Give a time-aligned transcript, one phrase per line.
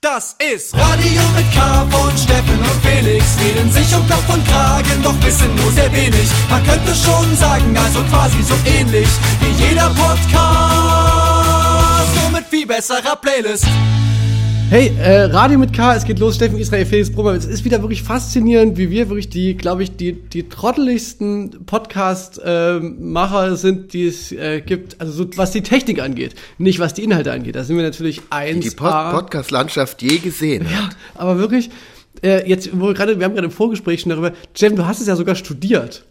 [0.00, 3.36] Das ist Radio mit K von Steffen und Felix.
[3.40, 6.30] Reden sich um Kopf und Kragen, doch wissen nur sehr wenig.
[6.48, 9.08] Man könnte schon sagen, also quasi so ähnlich
[9.40, 10.14] wie jeder Podcast.
[12.14, 13.66] Nur mit viel besserer Playlist.
[14.70, 17.32] Hey, äh, Radio mit K, es geht los, Steffen Israel, Felix Brummer.
[17.32, 23.52] Es ist wieder wirklich faszinierend, wie wir wirklich die, glaube ich, die, die trotteligsten Podcast-Macher
[23.52, 25.00] äh, sind, die es äh, gibt.
[25.00, 27.56] Also so, was die Technik angeht, nicht was die Inhalte angeht.
[27.56, 28.62] Da sind wir natürlich eins.
[28.62, 30.96] Die Pod Podcast-Landschaft je gesehen ja, hat.
[31.14, 31.70] aber wirklich,
[32.22, 35.00] äh, jetzt, wo wir gerade, wir haben gerade im Vorgespräch schon darüber, Steffen, du hast
[35.00, 36.04] es ja sogar studiert.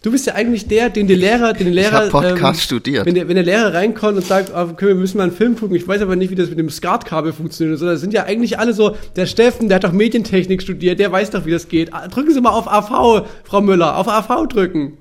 [0.00, 3.04] Du bist ja eigentlich der, den der Lehrer, den der Lehrer, ich Podcast ähm, studiert.
[3.04, 5.56] Wenn der, wenn der Lehrer reinkommt und sagt, oh, können wir müssen mal einen Film
[5.56, 7.80] gucken, ich weiß aber nicht, wie das mit dem SCART-Kabel funktioniert.
[7.80, 11.10] So, das sind ja eigentlich alle so, der Steffen, der hat doch Medientechnik studiert, der
[11.10, 11.92] weiß doch, wie das geht.
[11.92, 14.98] Ah, drücken Sie mal auf AV, Frau Müller, auf AV drücken.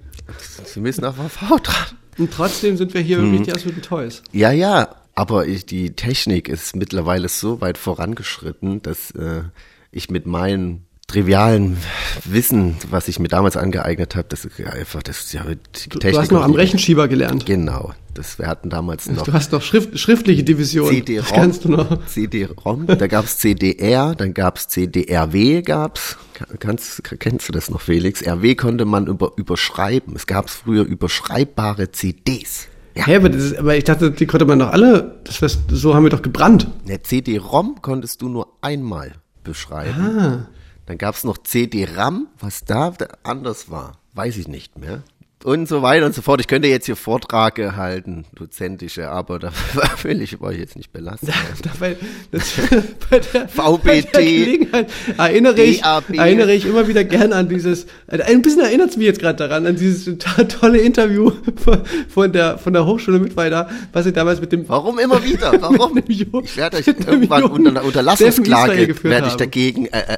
[0.66, 1.76] Sie müssen auf AV dran.
[2.18, 3.34] Und trotzdem sind wir hier mhm.
[3.34, 4.24] wirklich die absoluten Toys.
[4.32, 9.44] Ja, ja, aber ich, die Technik ist mittlerweile so weit vorangeschritten, dass äh,
[9.92, 11.78] ich mit meinen trivialen
[12.26, 15.56] Wissen, was ich mir damals angeeignet habe, das ist einfach, das ist ja die
[15.90, 16.02] Technik.
[16.02, 17.46] Du hast noch am Rechenschieber gelernt.
[17.46, 17.94] Genau.
[18.14, 19.24] Das, wir hatten damals noch.
[19.24, 20.90] Du hast noch Schrift, schriftliche Division.
[20.90, 21.34] CD-ROM.
[21.34, 22.06] kannst du noch.
[22.08, 22.88] CD-ROM.
[22.88, 26.18] Da gab's CDR, dann gab's CDRW, gab's.
[26.60, 28.22] Kannst, kennst du das noch, Felix?
[28.22, 30.16] RW konnte man über, überschreiben.
[30.16, 32.68] Es gab's früher überschreibbare CDs.
[32.96, 33.06] Ja.
[33.06, 36.04] Hä, aber, das, aber ich dachte, die konnte man doch alle, das heißt, so haben
[36.04, 36.68] wir doch gebrannt.
[36.86, 40.02] Ne, CD-ROM konntest du nur einmal beschreiben.
[40.02, 40.48] Ah.
[40.88, 42.94] Dann gab es noch CD-RAM, was da
[43.24, 45.04] anders war, weiß ich nicht mehr.
[45.44, 46.42] Und so weiter und so fort.
[46.42, 49.52] Ich könnte jetzt hier Vorträge halten, dozentische, aber da
[50.04, 51.32] will ich euch jetzt nicht belasten.
[51.62, 51.96] Dabei,
[52.32, 52.54] das,
[53.10, 58.42] bei der, VBT, bei der erinnere ich, erinnere ich immer wieder gern an dieses, ein
[58.42, 60.18] bisschen erinnert es mich jetzt gerade daran, an dieses
[60.60, 61.32] tolle Interview
[61.64, 64.68] von, von, der, von der Hochschule Mittweida, was ich damals mit dem...
[64.68, 65.54] Warum immer wieder?
[65.62, 66.02] Warum?
[66.08, 69.86] ich werde euch irgendwann unter Unterlassungsklage, werde ich dagegen...
[69.86, 70.18] Äh, äh,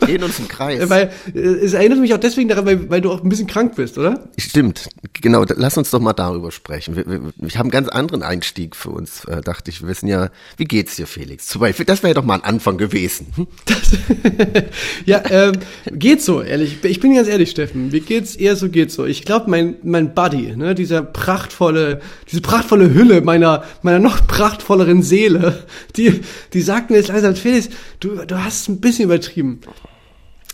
[0.00, 0.88] drehen uns im Kreis.
[0.88, 3.76] Weil äh, es erinnert mich auch deswegen daran, weil, weil du auch ein bisschen krank
[3.76, 4.28] bist, oder?
[4.38, 4.88] Stimmt,
[5.20, 5.44] genau.
[5.56, 6.96] Lass uns doch mal darüber sprechen.
[6.96, 9.82] Wir, wir, wir haben einen ganz anderen Einstieg für uns, äh, dachte ich.
[9.82, 11.46] Wir wissen ja, wie geht's dir, Felix?
[11.46, 13.28] Zum Beispiel, das wäre doch mal ein Anfang gewesen.
[13.36, 13.46] Hm?
[13.66, 13.78] Das,
[15.04, 15.52] ja, ähm,
[15.92, 16.78] geht so, ehrlich.
[16.84, 17.90] Ich bin ganz ehrlich, Steffen.
[17.90, 19.06] Mir geht's eher so, geht so.
[19.06, 25.02] Ich glaube, mein, mein Buddy, ne, dieser prachtvolle, diese prachtvolle Hülle meiner, meiner noch prachtvolleren
[25.02, 25.64] Seele,
[25.96, 26.20] die,
[26.52, 27.68] die sagt mir jetzt langsam, Felix,
[28.00, 29.59] du, du hast ein bisschen übertrieben.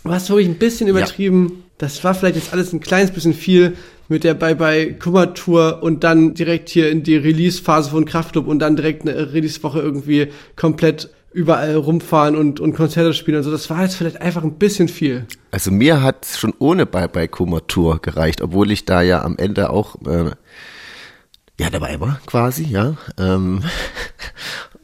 [0.03, 1.47] Du hast wirklich ein bisschen übertrieben.
[1.49, 1.55] Ja.
[1.79, 3.75] Das war vielleicht jetzt alles ein kleines bisschen viel
[4.07, 9.07] mit der Bye-Bye-Kummer-Tour und dann direkt hier in die Release-Phase von Kraftclub und dann direkt
[9.07, 13.51] eine Release-Woche irgendwie komplett überall rumfahren und, und Konzerte spielen und so.
[13.51, 15.27] Das war jetzt vielleicht einfach ein bisschen viel.
[15.51, 19.95] Also mir hat es schon ohne Bye-Bye-Kummer-Tour gereicht, obwohl ich da ja am Ende auch
[20.07, 20.31] äh,
[21.59, 22.95] ja dabei war quasi, ja.
[23.19, 23.61] Ähm,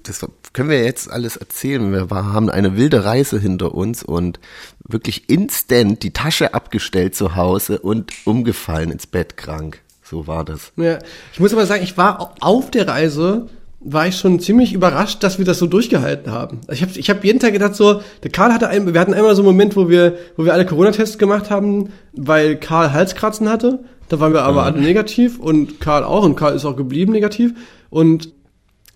[0.03, 1.91] das können wir jetzt alles erzählen.
[1.91, 4.39] Wir haben eine wilde Reise hinter uns und
[4.87, 9.81] wirklich instant die Tasche abgestellt zu Hause und umgefallen ins Bett krank.
[10.03, 10.73] So war das.
[10.75, 10.99] Ja,
[11.31, 13.47] ich muss aber sagen, ich war auf der Reise
[13.85, 16.61] war ich schon ziemlich überrascht, dass wir das so durchgehalten haben.
[16.67, 19.13] Also ich habe ich hab jeden Tag gedacht so, der Karl hatte einen, wir hatten
[19.13, 23.49] einmal so einen Moment, wo wir, wo wir alle Corona-Tests gemacht haben, weil Karl Halskratzen
[23.49, 23.83] hatte.
[24.09, 24.67] Da waren wir aber mhm.
[24.67, 27.53] alle negativ und Karl auch und Karl ist auch geblieben negativ
[27.89, 28.31] und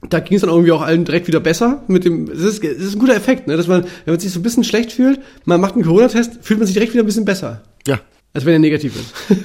[0.01, 2.77] da ging es dann irgendwie auch allen direkt wieder besser mit dem, es ist, es
[2.77, 5.19] ist ein guter Effekt, ne, dass man, wenn man sich so ein bisschen schlecht fühlt,
[5.45, 7.63] man macht einen Corona-Test, fühlt man sich direkt wieder ein bisschen besser.
[7.87, 7.99] Ja.
[8.33, 9.13] Als wenn er negativ ist.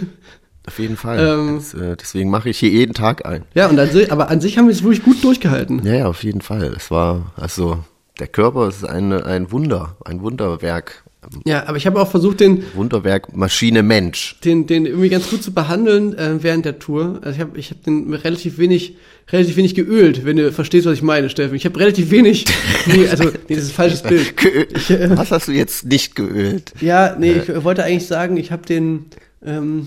[0.66, 1.18] Auf jeden Fall.
[1.18, 3.44] Ähm, das, äh, deswegen mache ich hier jeden Tag ein.
[3.54, 5.84] Ja, und an sich, aber an sich haben wir es wirklich gut durchgehalten.
[5.84, 6.72] Ja, ja, auf jeden Fall.
[6.76, 7.82] Es war, also,
[8.20, 11.02] der Körper ist ein, ein Wunder, ein Wunderwerk.
[11.44, 15.42] Ja, aber ich habe auch versucht, den Wunderwerk Maschine Mensch, den, den irgendwie ganz gut
[15.42, 17.20] zu behandeln äh, während der Tour.
[17.22, 18.96] Also ich habe, ich habe den relativ wenig,
[19.30, 21.54] relativ wenig geölt, wenn du verstehst, was ich meine, Steffen.
[21.54, 22.44] Ich habe relativ wenig,
[22.86, 24.34] nee, also nee, das ist ein falsches Bild.
[24.74, 26.72] Ich, äh, was hast du jetzt nicht geölt?
[26.80, 27.38] Ja, nee, äh.
[27.38, 29.06] ich wollte eigentlich sagen, ich habe den,
[29.44, 29.86] ähm,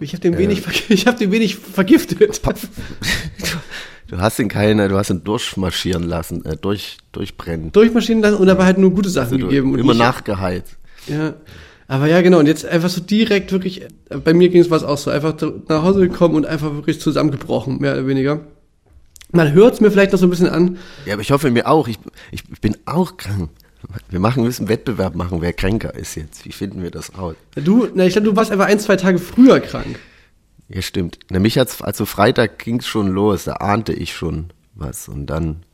[0.00, 2.40] ich habe den wenig, ich habe den wenig vergiftet.
[4.12, 7.72] Du hast ihn keine, du hast ihn durchmarschieren lassen, äh, durch, durchbrennen.
[7.72, 9.78] Durchmarschieren lassen und dabei halt nur gute Sachen also gegeben.
[9.78, 10.76] immer nachgeheizt.
[11.06, 11.32] Ja.
[11.88, 12.38] Aber ja, genau.
[12.38, 13.86] Und jetzt einfach so direkt wirklich,
[14.22, 15.34] bei mir ging es was auch so, einfach
[15.66, 18.40] nach Hause gekommen und einfach wirklich zusammengebrochen, mehr oder weniger.
[19.30, 20.76] Man hört es mir vielleicht noch so ein bisschen an.
[21.06, 21.88] Ja, aber ich hoffe mir auch.
[21.88, 21.98] Ich,
[22.32, 23.48] ich bin auch krank.
[24.10, 26.44] Wir machen, müssen Wettbewerb machen, wer kränker ist jetzt.
[26.44, 27.34] Wie finden wir das aus?
[27.54, 29.98] Du, na, ich glaube, du warst einfach ein, zwei Tage früher krank.
[30.74, 31.18] Ja, stimmt.
[31.30, 35.64] Nämlich hat's, also Freitag ging's schon los, da ahnte ich schon was und dann.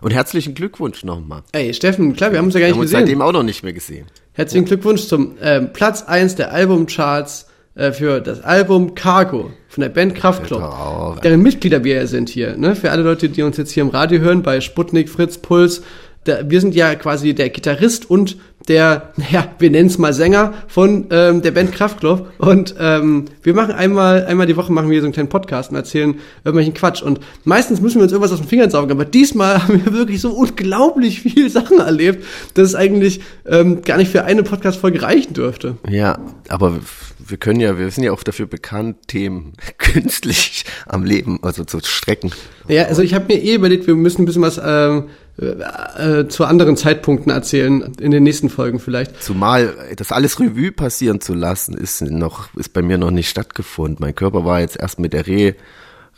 [0.00, 1.42] Und herzlichen Glückwunsch nochmal.
[1.52, 3.44] Ey, Steffen, klar, wir haben uns ja gar nicht wir haben uns seitdem auch noch
[3.44, 4.06] nicht mehr gesehen.
[4.32, 4.68] Herzlichen ja.
[4.68, 10.14] Glückwunsch zum ähm, Platz eins der Albumcharts äh, für das Album Cargo von der Band
[10.14, 11.22] Kraftklub, Traurig.
[11.22, 12.56] deren Mitglieder wir ja sind hier.
[12.56, 12.74] Ne?
[12.74, 15.82] Für alle Leute, die uns jetzt hier im Radio hören, bei Sputnik, Fritz, Puls,
[16.24, 18.36] da, wir sind ja quasi der Gitarrist und
[18.68, 22.30] der, naja, wir nennen es mal Sänger von ähm, der Band Kraftklub.
[22.38, 25.76] Und ähm, wir machen einmal, einmal die Woche machen wir so einen kleinen Podcast und
[25.76, 26.14] erzählen
[26.44, 27.02] irgendwelchen Quatsch.
[27.02, 28.90] Und meistens müssen wir uns irgendwas aus den Fingern saugen.
[28.90, 33.96] Aber diesmal haben wir wirklich so unglaublich viele Sachen erlebt, dass es eigentlich ähm, gar
[33.96, 35.76] nicht für eine Podcast-Folge reichen dürfte.
[35.88, 36.18] Ja,
[36.48, 36.80] aber
[37.18, 41.80] wir können ja, wir sind ja auch dafür bekannt, Themen künstlich am Leben, also zu
[41.82, 42.32] strecken.
[42.68, 45.08] Ja, also ich habe mir eh überlegt, wir müssen ein bisschen was ähm,
[45.40, 49.22] äh, äh, zu anderen Zeitpunkten erzählen, in den nächsten Folgen vielleicht.
[49.22, 53.96] Zumal das alles Revue passieren zu lassen, ist noch, ist bei mir noch nicht stattgefunden.
[54.00, 55.54] Mein Körper war jetzt erst mit der Re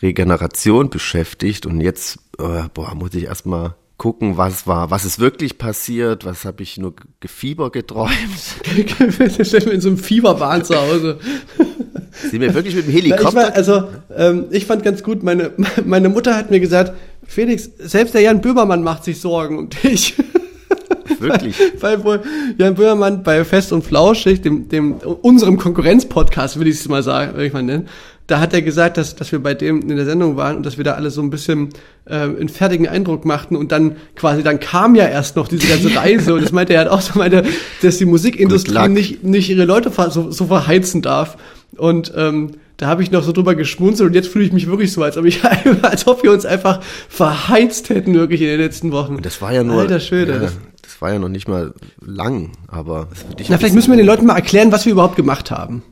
[0.02, 5.56] Regeneration beschäftigt und jetzt, äh, boah, muss ich erstmal gucken, was war, was ist wirklich
[5.56, 8.10] passiert, was habe ich nur Gefieber geträumt.
[9.40, 11.18] Stell mir in so einem Fieberwahn zu Hause.
[12.30, 13.34] Sind wir wirklich mit dem Na, ich Helikopter?
[13.36, 15.52] war, also, ähm, ich fand ganz gut, meine,
[15.84, 16.92] meine Mutter hat mir gesagt,
[17.26, 20.14] Felix, selbst der Jan Böhmermann macht sich Sorgen um dich.
[21.18, 21.56] wirklich.
[21.80, 22.22] Weil wohl
[22.58, 27.32] Jan Böhmermann bei Fest und Flauschig, dem, dem, unserem Konkurrenzpodcast, würde ich es mal sagen,
[27.32, 27.88] würde ich mal nennen,
[28.26, 30.78] da hat er gesagt, dass, dass wir bei dem in der Sendung waren und dass
[30.78, 31.70] wir da alle so ein bisschen
[32.06, 35.94] äh, einen fertigen Eindruck machten und dann quasi, dann kam ja erst noch diese ganze
[35.96, 37.44] Reise und das meinte er halt auch so, meinte,
[37.82, 41.36] dass die Musikindustrie nicht, nicht ihre Leute so, so verheizen darf.
[41.76, 44.92] Und ähm, da habe ich noch so drüber geschmunzelt und jetzt fühle ich mich wirklich
[44.92, 45.40] so, als ob ich
[45.82, 49.18] als ob wir uns einfach verheizt hätten, wirklich in den letzten Wochen.
[49.22, 49.80] Das war ja nur.
[49.80, 50.32] Alter Schwede.
[50.32, 51.72] Ja, das- das war ja noch nicht mal
[52.04, 53.08] lang, aber.
[53.48, 55.82] Na, vielleicht müssen wir den Leuten mal erklären, was wir überhaupt gemacht haben.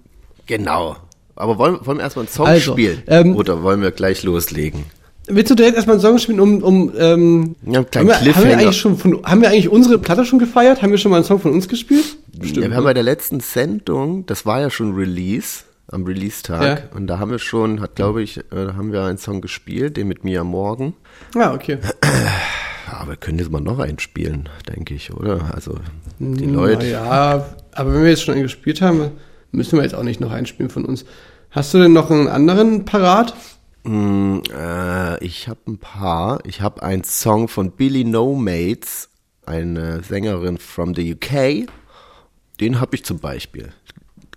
[0.47, 0.97] Genau.
[1.35, 3.03] Aber wollen, wollen wir erstmal einen Song Also, spielen?
[3.07, 4.85] ähm, Oder wollen wir gleich loslegen?
[5.29, 8.45] Willst du direkt erstmal einen Song spielen, um, um ähm, Ja, einen haben, wir, haben
[8.45, 10.83] wir eigentlich schon von, haben wir eigentlich unsere Platte schon gefeiert?
[10.83, 12.05] Haben wir schon mal einen Song von uns gespielt?
[12.43, 15.61] ja, wir haben bei der letzten Sendung, das war ja schon Release,
[15.93, 16.91] am Release-Tag.
[16.91, 16.97] Ja.
[16.97, 20.09] Und da haben wir schon, hat glaube ich, äh, haben wir einen Song gespielt, den
[20.09, 20.95] mit mir am Morgen.
[21.35, 21.79] Ah, okay.
[22.03, 22.21] Ja,
[23.01, 25.55] aber wir können jetzt mal noch einspielen, denke ich, oder?
[25.55, 25.79] Also,
[26.19, 26.87] die Leute.
[26.87, 29.13] Ja, aber wenn wir jetzt schon einen gespielt haben,
[29.51, 31.05] müssen wir jetzt auch nicht noch einspielen von uns.
[31.51, 33.35] Hast du denn noch einen anderen parat?
[33.85, 36.41] Mm, äh, ich habe ein paar.
[36.45, 39.11] Ich habe einen Song von Billy No Mates,
[39.45, 41.69] eine Sängerin from the UK.
[42.61, 43.73] Den habe ich zum Beispiel.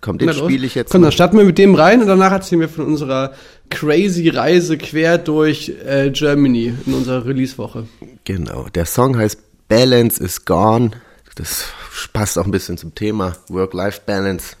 [0.06, 0.92] Komm, den spiele ich jetzt.
[0.92, 1.06] Komm, mal.
[1.06, 3.34] dann starten wir mit dem rein und danach erzählen wir von unserer
[3.70, 7.88] crazy Reise quer durch äh, Germany in unserer Release-Woche.
[8.22, 8.68] Genau.
[8.72, 10.92] Der Song heißt Balance is Gone.
[11.34, 11.64] Das
[12.12, 14.54] passt auch ein bisschen zum Thema Work-Life-Balance.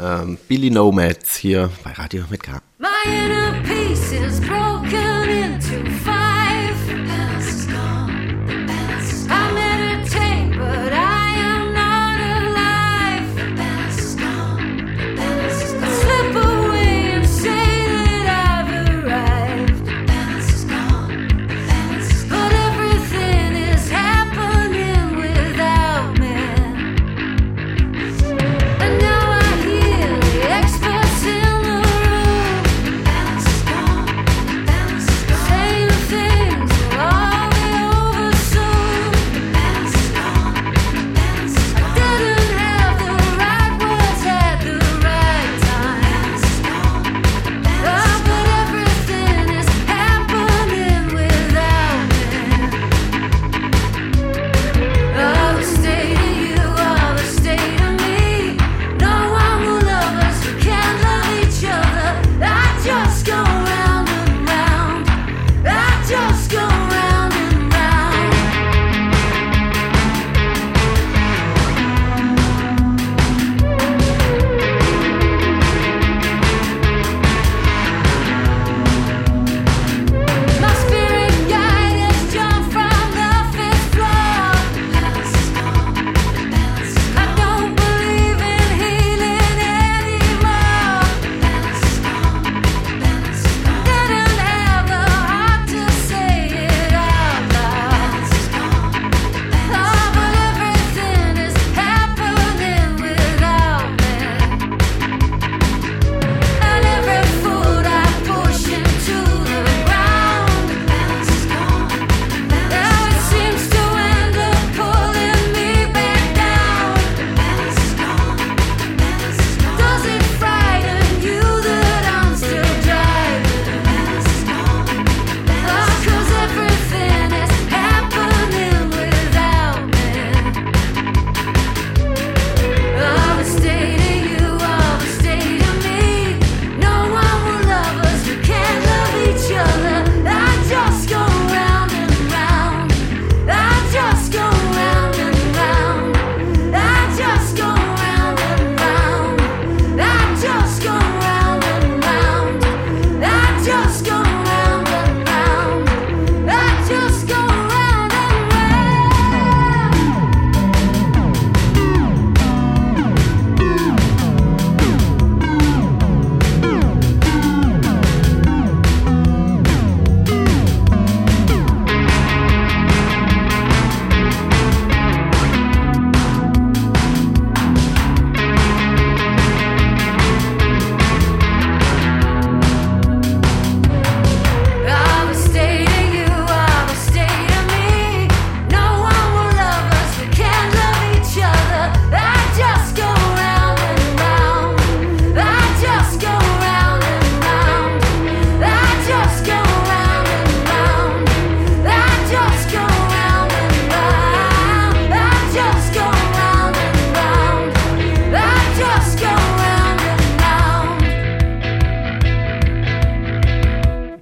[0.00, 2.62] Ähm, Billy Nomads hier bei Radio mit K.
[2.78, 5.97] My inner peace is broken into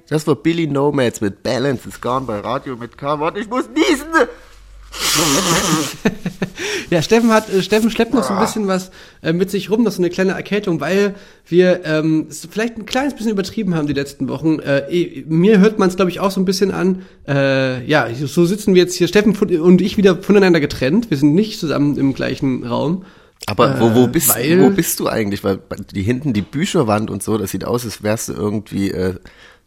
[0.09, 3.19] Das war Billy Nomads mit Balance is Gone bei Radio mit K.
[3.19, 4.07] Warte, ich muss niesen.
[6.89, 9.83] Ja, Steffen hat, äh, Steffen schleppt noch so ein bisschen was äh, mit sich rum,
[9.83, 13.87] noch so eine kleine Erkältung, weil wir ähm, es vielleicht ein kleines bisschen übertrieben haben
[13.87, 14.59] die letzten Wochen.
[14.59, 17.01] Äh, eh, mir hört man es, glaube ich, auch so ein bisschen an.
[17.27, 21.09] Äh, ja, so sitzen wir jetzt hier, Steffen und ich wieder voneinander getrennt.
[21.09, 23.03] Wir sind nicht zusammen im gleichen Raum.
[23.47, 25.43] Aber wo, wo, Äh, bist, weil- wo bist du eigentlich?
[25.43, 25.59] Weil
[25.93, 29.15] die hinten die Bücherwand und so, das sieht aus, als wärst du irgendwie äh,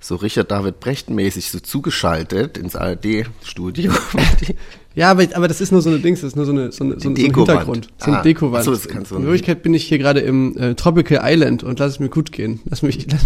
[0.00, 3.92] so Richard David Brecht mäßig so zugeschaltet ins ARD-Studio.
[4.96, 6.82] Ja, aber, aber das ist nur so eine Dings, das ist nur so, eine, so,
[6.82, 7.32] eine, so, ein- so ein.
[7.32, 7.88] Hintergrund.
[7.98, 8.64] So ein Ah, Dekowand.
[8.64, 9.22] so, das kannst du In.
[9.22, 12.58] Wirklichkeit bin ich hier gerade im äh, Tropical Island und lass es mir gut gehen.
[12.64, 13.06] Lass mich.
[13.08, 13.20] Lass,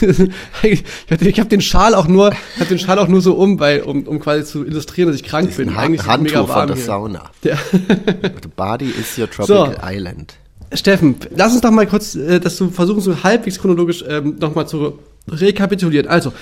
[0.62, 3.58] ich habe ich hab den Schal auch nur, hab den Schal auch nur so um,
[3.58, 5.70] weil um, um quasi zu illustrieren, dass ich krank bin.
[5.70, 6.84] Ein Eigentlich es mega Handtuch von warm der hier.
[6.84, 7.30] Sauna.
[7.42, 7.58] Ja.
[7.72, 10.34] The body is your tropical island.
[10.72, 14.68] Steffen, lass uns doch mal kurz, äh, dass du versuchen, so halbwegs chronologisch ähm, nochmal
[14.68, 16.08] zu rekapitulieren.
[16.08, 16.32] Also,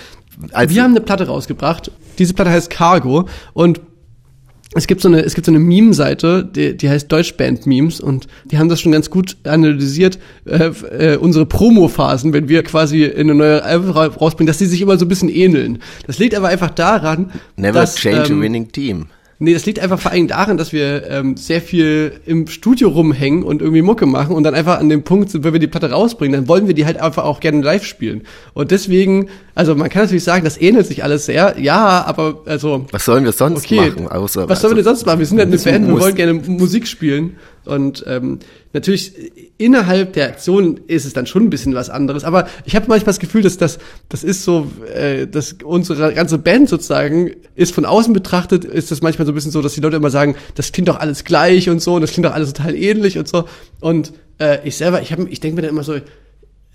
[0.53, 1.91] Also- wir haben eine Platte rausgebracht.
[2.19, 3.81] Diese Platte heißt Cargo und
[4.73, 8.57] es gibt so eine, es gibt so eine Meme-Seite, die, die heißt Deutschband-Memes und die
[8.59, 13.35] haben das schon ganz gut analysiert, äh, äh, unsere Promo-Phasen, wenn wir quasi in eine
[13.35, 15.81] neue Albe ra- rausbringen, dass die sich immer so ein bisschen ähneln.
[16.07, 19.07] Das liegt aber einfach daran, Never dass, change ähm, a winning team.
[19.43, 23.43] Nee, das liegt einfach vor allem daran, dass wir ähm, sehr viel im Studio rumhängen
[23.43, 25.91] und irgendwie Mucke machen und dann einfach an dem Punkt sind, wenn wir die Platte
[25.91, 28.25] rausbringen, dann wollen wir die halt einfach auch gerne live spielen.
[28.53, 32.85] Und deswegen, also man kann natürlich sagen, das ähnelt sich alles sehr, ja, aber also
[32.93, 34.09] Was sollen wir sonst okay, machen?
[34.09, 35.21] Außer, was sollen wir denn also, sonst machen?
[35.21, 37.37] Wir sind ja eine Band, wir wollen gerne Musik spielen
[37.71, 38.41] und ähm,
[38.73, 39.15] natürlich
[39.59, 43.13] innerhalb der Aktion ist es dann schon ein bisschen was anderes, aber ich habe manchmal
[43.13, 47.85] das Gefühl, dass das das ist so, äh, dass unsere ganze Band sozusagen ist von
[47.85, 50.73] außen betrachtet, ist das manchmal so ein bisschen so, dass die Leute immer sagen, das
[50.73, 53.45] klingt doch alles gleich und so, und das klingt doch alles total ähnlich und so.
[53.81, 55.95] Und äh, ich selber, ich ich denke mir dann immer so,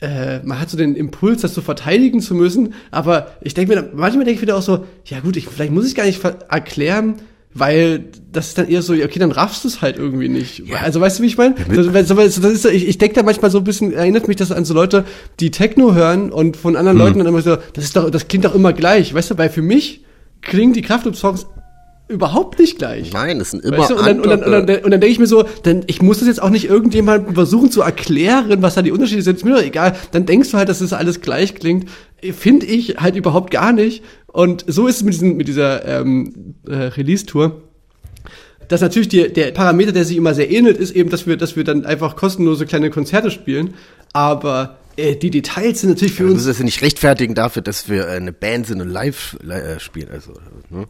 [0.01, 3.89] äh, man hat so den Impuls, das so verteidigen zu müssen, aber ich denke mir,
[3.93, 7.15] manchmal denke ich wieder auch so, ja gut, ich, vielleicht muss ich gar nicht erklären,
[7.57, 10.63] weil das ist dann eher so, ja, okay, dann raffst du es halt irgendwie nicht.
[10.83, 11.55] Also weißt du, wie ich meine?
[11.74, 14.74] Das, ist, ich, ich denke da manchmal so ein bisschen, erinnert mich das an so
[14.74, 15.05] Leute,
[15.39, 18.43] die Techno hören und von anderen Leuten dann immer so, das ist doch, das klingt
[18.43, 20.03] doch immer gleich, weißt du, weil für mich
[20.41, 21.47] klingen die Kraftclub-Songs
[22.07, 23.12] überhaupt nicht gleich.
[23.13, 25.07] Nein, das sind immer Weißt du, und dann, und dann, und dann, und dann denke
[25.07, 28.75] ich mir so, dann, ich muss das jetzt auch nicht irgendjemandem versuchen zu erklären, was
[28.75, 29.95] da die Unterschiede sind, ist mir doch egal.
[30.12, 31.89] Dann denkst du halt, dass das alles gleich klingt.
[32.22, 34.03] Finde ich halt überhaupt gar nicht.
[34.27, 37.62] Und so ist es mit, diesen, mit dieser ähm, äh, Release-Tour.
[38.67, 41.55] Dass natürlich die, der Parameter, der sich immer sehr ähnelt, ist eben, dass wir, dass
[41.55, 43.75] wir dann einfach kostenlose kleine Konzerte spielen.
[44.12, 47.62] Aber äh, die Details sind natürlich für Du uns musst das ja nicht rechtfertigen dafür,
[47.62, 50.10] dass wir äh, eine Band sind und live äh, spielen.
[50.12, 50.34] Also,
[50.69, 50.88] ne?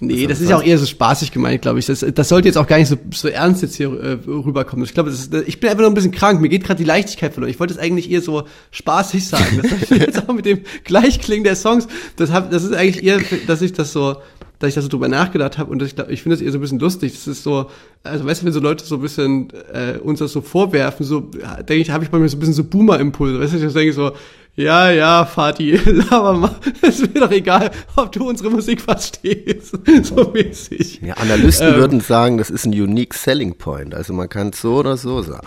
[0.00, 1.86] Nee, das ist ja auch eher so spaßig gemeint, glaube ich.
[1.86, 4.84] Das, das sollte jetzt auch gar nicht so, so ernst jetzt hier äh, rüberkommen.
[4.84, 6.40] Ich glaube, das ich bin einfach noch ein bisschen krank.
[6.40, 7.50] Mir geht gerade die Leichtigkeit verloren.
[7.50, 9.60] Ich wollte es eigentlich eher so spaßig sagen.
[9.62, 11.88] Das ich jetzt auch mit dem Gleichklingen der Songs.
[12.16, 14.16] Das, hab, das ist eigentlich eher, dass ich das so,
[14.58, 16.60] dass ich da so drüber nachgedacht habe und ich, ich finde das eher so ein
[16.60, 17.12] bisschen lustig.
[17.12, 17.70] Das ist so,
[18.02, 21.20] also weißt du, wenn so Leute so ein bisschen äh, uns das so vorwerfen, so
[21.20, 23.40] denke ich, habe ich bei mir so ein bisschen so Boomer-Impulse.
[23.40, 24.12] Weißt du, ich denke so,
[24.56, 26.56] ja, ja, Fatih, laber mal.
[26.82, 29.78] Es mir doch egal, ob du unsere Musik verstehst.
[30.02, 31.00] So mäßig.
[31.02, 31.76] Ja, Analysten Ähm.
[31.76, 33.94] würden sagen, das ist ein unique selling point.
[33.94, 35.46] Also man kann es so oder so sagen.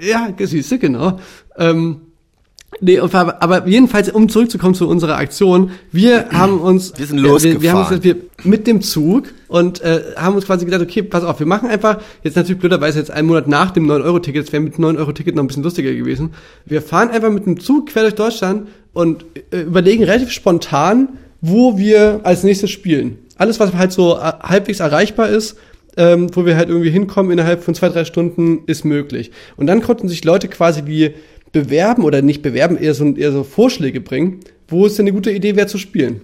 [0.00, 1.20] Ja, siehst du, genau.
[1.56, 2.07] Ähm,
[2.80, 7.62] nee, aber, jedenfalls, um zurückzukommen zu unserer Aktion, wir haben uns, Wir sind äh, wir,
[7.62, 8.04] wir haben uns losgefahren.
[8.04, 11.68] wir, mit dem Zug und äh, haben uns quasi gedacht, okay, pass auf, wir machen
[11.68, 15.42] einfach, jetzt natürlich blöderweise jetzt einen Monat nach dem 9-Euro-Ticket, das wäre mit 9-Euro-Ticket noch
[15.42, 16.30] ein bisschen lustiger gewesen.
[16.66, 21.78] Wir fahren einfach mit dem Zug quer durch Deutschland und äh, überlegen relativ spontan, wo
[21.78, 23.18] wir als nächstes spielen.
[23.36, 25.56] Alles, was halt so äh, halbwegs erreichbar ist,
[25.96, 29.32] ähm, wo wir halt irgendwie hinkommen innerhalb von zwei, drei Stunden, ist möglich.
[29.56, 31.14] Und dann konnten sich Leute quasi wie
[31.52, 35.30] bewerben oder nicht bewerben, eher so, eher so Vorschläge bringen, wo es denn eine gute
[35.30, 36.20] Idee wäre zu spielen.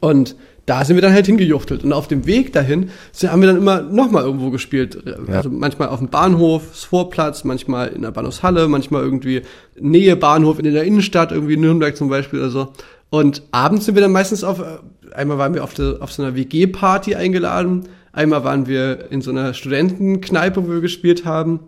[0.00, 1.82] Und da sind wir dann halt hingejuchtelt.
[1.82, 2.90] Und auf dem Weg dahin
[3.24, 5.02] haben wir dann immer nochmal irgendwo gespielt.
[5.28, 9.42] Also manchmal auf dem Bahnhof, Vorplatz, manchmal in der Bahnhofshalle, manchmal irgendwie
[9.78, 12.72] Nähe Bahnhof in der Innenstadt, irgendwie in Nürnberg zum Beispiel oder so.
[13.10, 16.22] Und abends sind wir dann meistens auf, äh, einmal waren wir auf, der, auf so
[16.22, 21.60] einer WG-Party eingeladen, einmal waren wir in so einer Studentenkneipe, wo wir gespielt haben.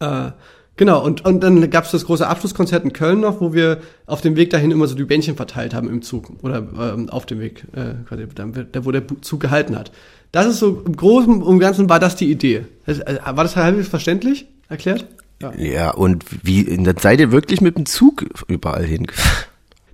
[0.00, 0.30] Äh,
[0.76, 4.36] genau, und, und dann gab's das große Abschlusskonzert in Köln noch, wo wir auf dem
[4.36, 6.32] Weg dahin immer so die Bändchen verteilt haben im Zug.
[6.42, 9.92] Oder ähm, auf dem Weg, äh, quasi, da, wo der Zug gehalten hat.
[10.32, 12.66] Das ist so, im Großen und Ganzen war das die Idee.
[12.86, 15.06] Äh, war das halbwegs verständlich erklärt?
[15.40, 15.52] Ja.
[15.54, 19.44] Ja, und wie, dann seid ihr wirklich mit dem Zug überall hingefahren?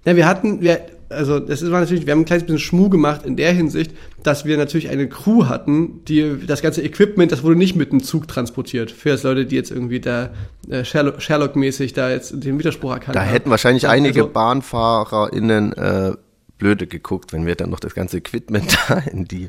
[0.05, 0.81] Ja, wir hatten, wir,
[1.13, 3.93] also das war natürlich, wir haben ein kleines bisschen Schmuh gemacht in der Hinsicht,
[4.23, 8.03] dass wir natürlich eine Crew hatten, die das ganze Equipment, das wurde nicht mit dem
[8.03, 8.91] Zug transportiert.
[8.91, 10.31] Für das Leute, die jetzt irgendwie da
[10.69, 13.31] äh, Sherlock- Sherlock-mäßig da jetzt den Widerspruch erkannt Da haben.
[13.31, 16.13] hätten wahrscheinlich Ja, einige also- BahnfahrerInnen äh,
[16.59, 19.49] blöde geguckt, wenn wir dann noch das ganze Equipment da in die,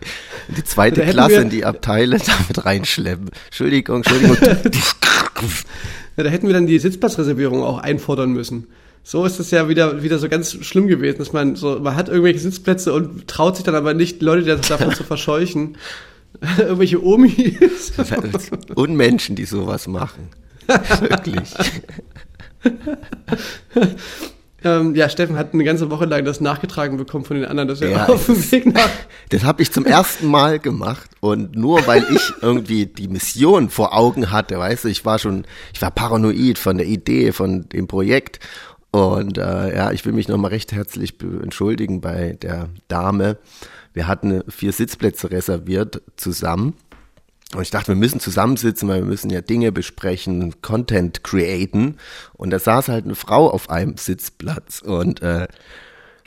[0.50, 3.29] in die zweite Da Klasse, in die Abteile damit reinschleppen.
[3.48, 4.38] Entschuldigung, Entschuldigung.
[6.15, 8.67] Ja, da hätten wir dann die Sitzplatzreservierung auch einfordern müssen.
[9.03, 12.07] So ist es ja wieder, wieder so ganz schlimm gewesen, dass man so, man hat
[12.07, 15.77] irgendwelche Sitzplätze und traut sich dann aber nicht, Leute das davon zu verscheuchen.
[16.57, 17.93] irgendwelche Omis.
[18.75, 20.29] Unmenschen, die sowas machen.
[20.67, 21.53] Wirklich.
[24.63, 27.81] ähm, ja, Steffen hat eine ganze Woche lang das nachgetragen bekommen von den anderen, dass
[27.81, 28.89] er Ja, auf dem Weg nach.
[29.29, 33.93] Das habe ich zum ersten Mal gemacht und nur weil ich irgendwie die Mission vor
[33.93, 37.88] Augen hatte, weißt du, ich war schon, ich war paranoid von der Idee, von dem
[37.88, 38.39] Projekt
[38.93, 43.38] und äh, ja, ich will mich nochmal recht herzlich entschuldigen bei der Dame.
[43.91, 46.75] Wir hatten vier Sitzplätze reserviert zusammen
[47.55, 51.98] und ich dachte, wir müssen zusammensitzen, weil wir müssen ja Dinge besprechen, Content createn.
[52.33, 55.48] Und da saß halt eine Frau auf einem Sitzplatz und äh,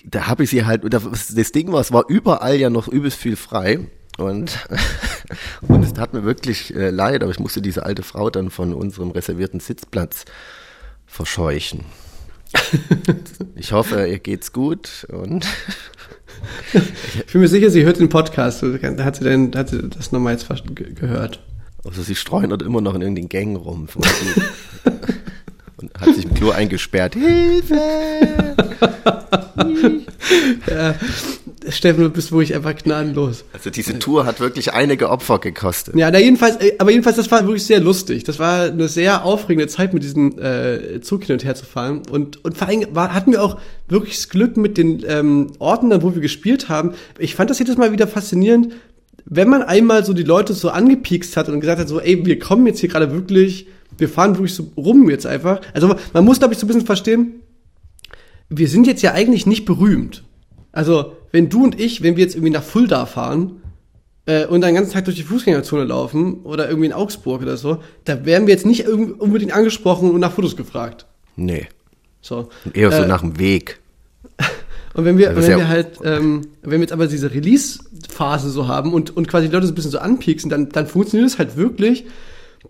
[0.04, 3.36] da habe ich sie halt, das Ding war, es war überall ja noch übelst viel
[3.36, 3.78] frei.
[4.18, 4.66] Und,
[5.68, 8.74] und es tat mir wirklich äh, leid, aber ich musste diese alte Frau dann von
[8.74, 10.24] unserem reservierten Sitzplatz
[11.06, 11.84] verscheuchen.
[13.54, 15.46] Ich hoffe, ihr geht's gut und
[17.26, 18.62] Ich bin mir sicher, sie hört den Podcast.
[18.62, 21.42] Da hat sie, denn, hat sie das nochmal jetzt fast ge gehört.
[21.84, 23.88] also sie streunert immer noch in irgendeinen Gängen rum.
[25.78, 27.14] Und hat sich im Klo eingesperrt.
[27.14, 27.76] Hilfe!
[31.68, 33.44] Steffen, du bist wirklich einfach gnadenlos.
[33.52, 35.96] Also diese Tour hat wirklich einige Opfer gekostet.
[35.96, 38.24] Ja, na jedenfalls, äh, aber jedenfalls, das war wirklich sehr lustig.
[38.24, 42.02] Das war eine sehr aufregende Zeit mit diesem äh, Zug hin und her zu fahren.
[42.10, 45.90] Und, und vor allem war, hatten wir auch wirklich das Glück mit den ähm, Orten,
[45.90, 46.92] dann, wo wir gespielt haben.
[47.18, 48.72] Ich fand das jedes Mal wieder faszinierend,
[49.24, 52.38] wenn man einmal so die Leute so angepiekst hat und gesagt hat, so, ey, wir
[52.38, 53.66] kommen jetzt hier gerade wirklich,
[53.98, 55.60] wir fahren wirklich so rum jetzt einfach.
[55.74, 57.42] Also man muss, glaube ich, so ein bisschen verstehen,
[58.48, 60.24] wir sind jetzt ja eigentlich nicht berühmt.
[60.72, 63.62] Also, wenn du und ich, wenn wir jetzt irgendwie nach Fulda fahren
[64.26, 67.78] äh, und den ganzen Tag durch die Fußgängerzone laufen oder irgendwie in Augsburg oder so,
[68.04, 71.06] da werden wir jetzt nicht unbedingt angesprochen und nach Fotos gefragt.
[71.36, 71.66] Nee,
[72.20, 72.48] So.
[72.72, 73.80] eher so Äh, nach dem Weg.
[74.94, 78.48] Und wenn wir, Ja, wenn ja- wir halt, ähm, wenn wir jetzt aber diese Release-Phase
[78.48, 81.28] so haben und, und quasi die Leute so ein bisschen so anpieksen, dann, dann funktioniert
[81.30, 82.06] es halt wirklich,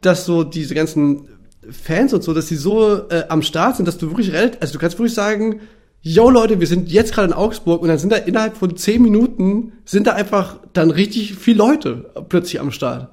[0.01, 1.29] dass so diese ganzen
[1.71, 4.73] Fans und so, dass die so äh, am Start sind, dass du wirklich relativ, also
[4.75, 5.61] du kannst wirklich sagen,
[6.03, 9.03] yo Leute, wir sind jetzt gerade in Augsburg und dann sind da innerhalb von zehn
[9.03, 13.09] Minuten sind da einfach dann richtig viele Leute plötzlich am Start.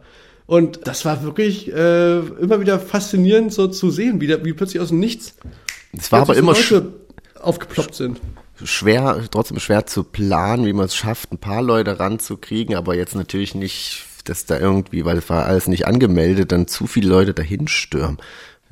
[0.45, 4.81] Und das war wirklich äh, immer wieder faszinierend so zu sehen, wie, da, wie plötzlich
[4.81, 5.35] aus dem Nichts
[5.97, 6.93] Es war aber immer Leute
[7.39, 8.21] aufgeploppt sind.
[8.63, 13.15] schwer, trotzdem schwer zu planen, wie man es schafft, ein paar Leute ranzukriegen, aber jetzt
[13.15, 17.33] natürlich nicht, dass da irgendwie, weil es war alles nicht angemeldet, dann zu viele Leute
[17.33, 18.17] dahin stürmen.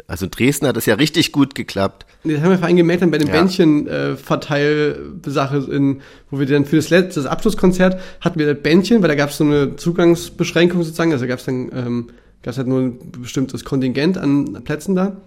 [0.07, 2.05] Also in Dresden hat es ja richtig gut geklappt.
[2.23, 3.33] Das haben wir vor allem gemerkt dann bei den Ja.
[3.33, 4.15] Bändchen äh,
[6.29, 9.29] wo wir dann für das letzte das Abschlusskonzert hatten wir das Bändchen, weil da gab
[9.29, 12.07] es so eine Zugangsbeschränkung sozusagen, also gab es dann ähm,
[12.41, 15.17] gab es halt nur ein bestimmtes Kontingent an Plätzen da.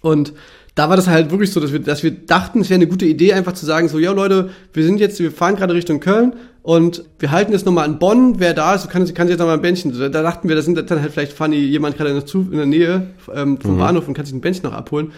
[0.00, 0.32] Und
[0.74, 3.06] da war das halt wirklich so, dass wir, dass wir dachten, es wäre eine gute
[3.06, 6.34] Idee, einfach zu sagen, so, ja Leute, wir sind jetzt, wir fahren gerade Richtung Köln
[6.68, 9.54] und wir halten jetzt nochmal in Bonn, wer da ist, kann, kann sich jetzt nochmal
[9.54, 9.98] ein Bändchen.
[9.98, 12.66] Da, da dachten wir, da sind dann halt vielleicht Fanny jemand gerade in in der
[12.66, 15.12] Nähe ähm, vom Bahnhof und kann sich ein Bändchen noch abholen.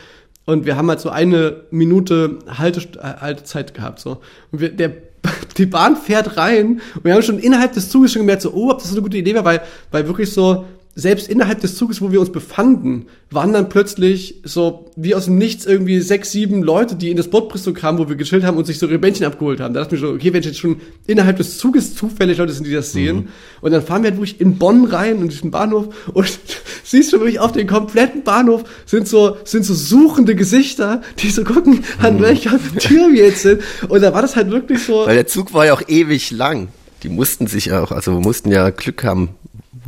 [0.45, 4.19] Und wir haben halt so eine Minute Halte, äh, Haltezeit gehabt, so.
[4.53, 4.93] Und wir, der,
[5.59, 8.71] die Bahn fährt rein und wir haben schon innerhalb des Zuges schon gemerkt, so, oh,
[8.71, 9.61] ob das so eine gute Idee war, weil,
[9.91, 10.67] weil wirklich so,
[11.01, 15.39] selbst innerhalb des Zuges, wo wir uns befanden, waren dann plötzlich so wie aus dem
[15.39, 18.67] Nichts irgendwie sechs, sieben Leute, die in das Bordbristol kamen, wo wir gechillt haben und
[18.67, 19.73] sich so ihre Bändchen abgeholt haben.
[19.73, 22.67] Da dachte ich mir so, okay, wenn jetzt schon innerhalb des Zuges zufällig Leute sind,
[22.67, 23.29] die das sehen,
[23.61, 26.39] und dann fahren wir halt wirklich in Bonn rein, in diesen Bahnhof, und
[26.85, 31.45] siehst du wirklich auf den kompletten Bahnhof sind so, sind so suchende Gesichter, die so
[31.45, 33.63] gucken, an welcher Tür wir jetzt sind.
[33.89, 36.69] Und da war das halt wirklich so, Weil der Zug war ja auch ewig lang.
[37.03, 39.31] Die mussten sich auch, also mussten ja Glück haben,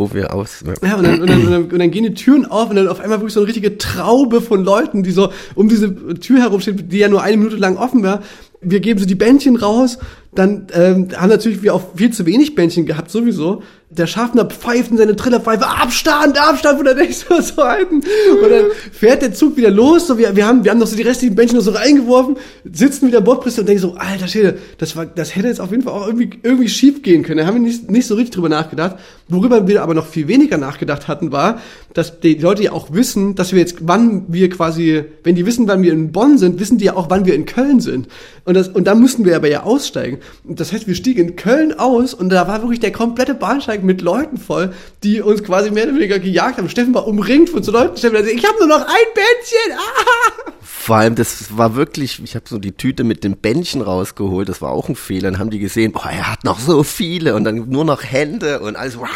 [0.03, 0.65] wo wir aus.
[0.83, 2.89] Ja, und dann, und, dann, und, dann, und dann gehen die Türen auf und dann
[2.89, 6.89] auf einmal wirklich so eine richtige Traube von Leuten, die so um diese Tür herumstehen,
[6.89, 8.23] die ja nur eine Minute lang offen war.
[8.61, 9.99] Wir geben so die Bändchen raus,
[10.35, 13.63] Dann ähm, haben natürlich wir auch viel zu wenig Bändchen gehabt, sowieso.
[13.91, 17.97] Der Schaffner pfeift in seine Trillerpfeife, Abstand, Abstand, dann denkst du so halten.
[17.97, 20.97] Und dann fährt der Zug wieder los, so wir, wir haben, wir haben noch so
[20.97, 24.97] die restlichen Bändchen noch so reingeworfen, sitzen wieder Bordpresse und denken so, alter Schäde, das
[24.97, 27.37] war, das hätte jetzt auf jeden Fall auch irgendwie, irgendwie schief gehen können.
[27.37, 28.97] Da haben wir nicht, nicht so richtig drüber nachgedacht.
[29.29, 31.61] Worüber wir aber noch viel weniger nachgedacht hatten, war,
[31.93, 35.69] dass die Leute ja auch wissen, dass wir jetzt, wann wir quasi, wenn die wissen,
[35.69, 38.09] wann wir in Bonn sind, wissen die ja auch, wann wir in Köln sind.
[38.47, 40.19] Und das, und da mussten wir aber ja aussteigen.
[40.45, 44.03] Das heißt, wir stiegen in Köln aus und da war wirklich der komplette Bahnsteig mit
[44.03, 46.69] Leuten voll, die uns quasi mehr oder weniger gejagt haben.
[46.69, 47.97] Steffen war umringt von so Leuten.
[47.97, 49.79] Steffen hat gesagt, ich habe nur noch ein Bändchen.
[49.79, 50.53] Ah!
[50.63, 54.61] Vor allem, das war wirklich, ich habe so die Tüte mit den Bändchen rausgeholt, das
[54.63, 55.31] war auch ein Fehler.
[55.31, 58.59] Dann haben die gesehen, boah, er hat noch so viele und dann nur noch Hände
[58.59, 59.07] und alles, "Wah,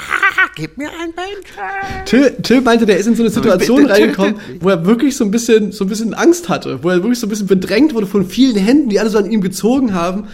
[0.55, 2.05] gib mir ein Bändchen.
[2.05, 5.25] Till, Till meinte, der ist in so eine Situation bitte reingekommen, wo er wirklich so
[5.25, 8.07] ein bisschen, so ein bisschen Angst hatte, wo er wirklich so ein bisschen bedrängt wurde
[8.07, 10.29] von vielen Händen, die alle so an ihm gezogen haben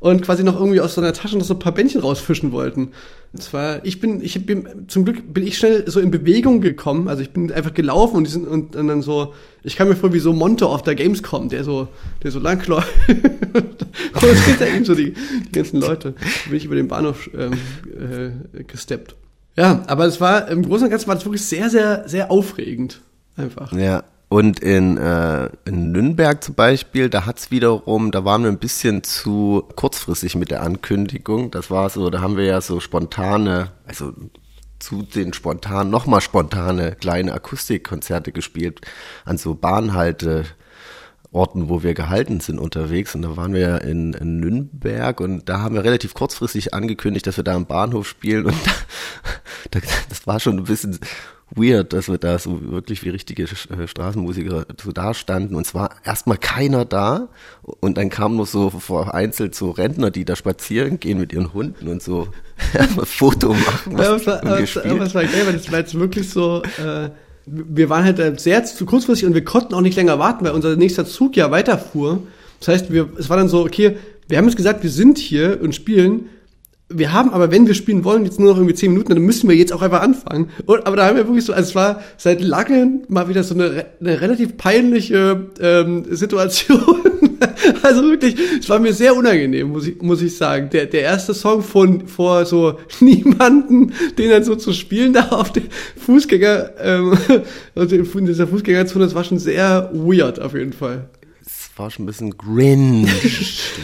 [0.00, 2.92] und quasi noch irgendwie aus seiner Tasche noch so ein paar Bändchen rausfischen wollten.
[3.32, 7.08] Und zwar, ich bin, ich bin, zum Glück bin ich schnell so in Bewegung gekommen,
[7.08, 9.96] also ich bin einfach gelaufen und die sind, und, und dann so, ich kam mir
[9.96, 11.88] vor wie so Monte auf der Gamescom, der so,
[12.22, 12.88] der so lang läuft.
[13.08, 16.12] und da eben so die, die ganzen Leute.
[16.12, 17.52] Da bin ich über den Bahnhof ähm,
[18.54, 19.16] äh, gesteppt.
[19.56, 23.00] Ja, aber es war, im Großen und Ganzen war das wirklich sehr, sehr, sehr aufregend.
[23.36, 23.72] Einfach.
[23.72, 24.04] Ja,
[24.36, 29.02] und in, äh, in Nürnberg zum Beispiel, da hat's wiederum, da waren wir ein bisschen
[29.02, 31.50] zu kurzfristig mit der Ankündigung.
[31.50, 34.12] Das war so, da haben wir ja so spontane, also
[34.78, 38.82] zu den spontanen, nochmal spontane kleine Akustikkonzerte gespielt
[39.24, 40.44] an so Bahnhalte.
[41.32, 43.14] Orten, wo wir gehalten sind, unterwegs.
[43.14, 47.36] Und da waren wir in, in Nürnberg und da haben wir relativ kurzfristig angekündigt, dass
[47.36, 48.46] wir da am Bahnhof spielen.
[48.46, 48.54] Und
[49.72, 50.98] da, das war schon ein bisschen
[51.54, 55.54] weird, dass wir da so wirklich wie richtige äh, Straßenmusiker so da standen.
[55.54, 57.28] Und zwar erstmal keiner da.
[57.62, 61.88] Und dann kamen nur so vereinzelt so Rentner, die da spazieren gehen mit ihren Hunden
[61.88, 62.28] und so
[63.04, 63.92] Foto machen.
[63.92, 66.28] Ja, aber Was es war, aber aber es war geil, weil das war jetzt wirklich
[66.28, 67.10] so, äh,
[67.46, 70.74] wir waren halt sehr zu kurzfristig und wir konnten auch nicht länger warten, weil unser
[70.74, 72.22] nächster Zug ja weiterfuhr.
[72.58, 73.96] Das heißt, wir, es war dann so, okay,
[74.28, 76.28] wir haben jetzt gesagt, wir sind hier und spielen.
[76.88, 79.48] Wir haben aber, wenn wir spielen wollen, jetzt nur noch irgendwie zehn Minuten, dann müssen
[79.48, 80.50] wir jetzt auch einfach anfangen.
[80.66, 83.54] Und, aber da haben wir wirklich so, also es war seit langem mal wieder so
[83.54, 87.16] eine, eine relativ peinliche ähm, Situation.
[87.82, 90.70] also wirklich, es war mir sehr unangenehm, muss ich, muss ich sagen.
[90.70, 95.52] Der, der erste Song von vor so niemanden, den dann so zu spielen da auf
[95.52, 95.64] den
[95.96, 97.18] Fußgänger, ähm,
[97.74, 101.08] also in dieser Fußgängerzone, das war schon sehr weird auf jeden Fall.
[101.76, 103.06] War schon ein bisschen cringe,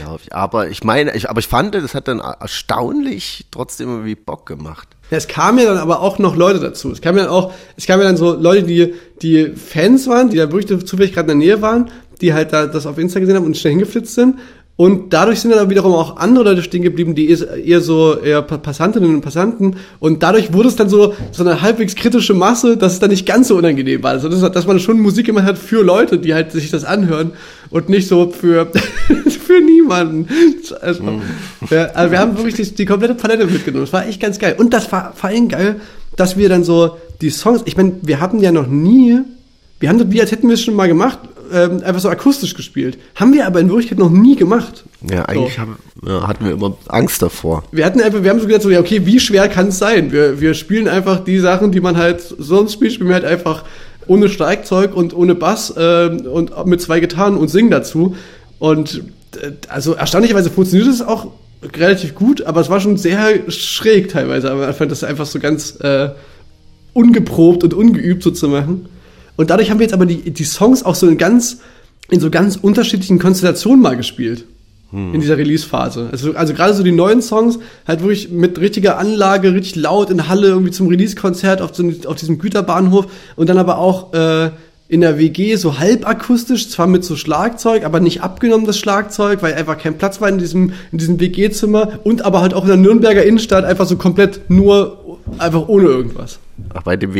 [0.01, 0.33] glaube ich.
[0.35, 4.89] Aber ich meine, ich, aber ich fand, das hat dann erstaunlich trotzdem irgendwie Bock gemacht.
[5.11, 6.91] Ja, es kamen ja dann aber auch noch Leute dazu.
[6.91, 10.39] Es kamen ja auch, es kamen ja dann so Leute, die, die Fans waren, die
[10.39, 11.91] da wirklich zufällig gerade in der Nähe waren,
[12.23, 14.39] die halt da das auf Insta gesehen haben und schnell hingeflitzt sind.
[14.85, 18.59] Und dadurch sind dann wiederum auch andere Leute stehen geblieben, die eher so eher Pa-
[18.59, 19.77] Passantinnen und Passanten.
[20.01, 23.25] Und dadurch wurde es dann so, so eine halbwegs kritische Masse, dass es dann nicht
[23.25, 24.11] ganz so unangenehm war.
[24.11, 27.31] Also, dass, dass man schon Musik gemacht hat für Leute, die halt sich das anhören
[27.71, 28.73] und nicht so für,
[29.47, 30.27] für niemanden.
[30.81, 31.05] Also,
[31.71, 33.85] ja, also wir haben wirklich die, die komplette Palette mitgenommen.
[33.85, 34.57] Das war echt ganz geil.
[34.59, 35.77] Und das war vor allem geil,
[36.17, 39.19] dass wir dann so die Songs, ich meine, wir hatten ja noch nie,
[39.79, 41.19] wir haben das wie als hätten wir es schon mal gemacht,
[41.53, 42.99] ähm, einfach so akustisch gespielt.
[43.15, 44.85] Haben wir aber in Wirklichkeit noch nie gemacht.
[45.09, 45.61] Ja, eigentlich So.
[45.61, 47.65] haben, ja, hatten wir immer Angst davor.
[47.73, 50.13] Wir hatten einfach, wir haben so gedacht, so, ja, okay, wie schwer kann es sein?
[50.13, 53.65] Wir, wir spielen einfach die Sachen, die man halt sonst spielt, spielen wir halt einfach
[54.07, 58.17] ohne Schlagzeug und ohne Bass ähm, und mit zwei Gitarren und singen dazu.
[58.59, 59.03] Und
[59.41, 61.29] äh, also erstaunlicherweise funktioniert es auch
[61.77, 64.51] relativ gut, aber es war schon sehr schräg teilweise.
[64.51, 66.11] Aber ich fand das einfach so ganz äh,
[66.93, 68.87] ungeprobt und ungeübt so zu machen.
[69.43, 71.59] Und dadurch haben wir jetzt aber die, die Songs auch so in ganz,
[72.11, 74.45] in so ganz unterschiedlichen Konstellationen mal gespielt.
[75.15, 76.11] In dieser Release-Phase.
[76.13, 80.29] Also, also gerade so die neuen Songs, halt wirklich mit richtiger Anlage, richtig laut in
[80.29, 84.51] Halle, irgendwie zum Release-Konzert auf, so, auf diesem Güterbahnhof und dann aber auch äh,
[84.87, 89.55] in der WG so halbakustisch, zwar mit so Schlagzeug, aber nicht abgenommen das Schlagzeug, weil
[89.55, 92.77] einfach kein Platz war in diesem, in diesem WG-Zimmer und aber halt auch in der
[92.77, 96.39] Nürnberger Innenstadt einfach so komplett nur, einfach ohne irgendwas.
[96.75, 97.15] Auch bei dem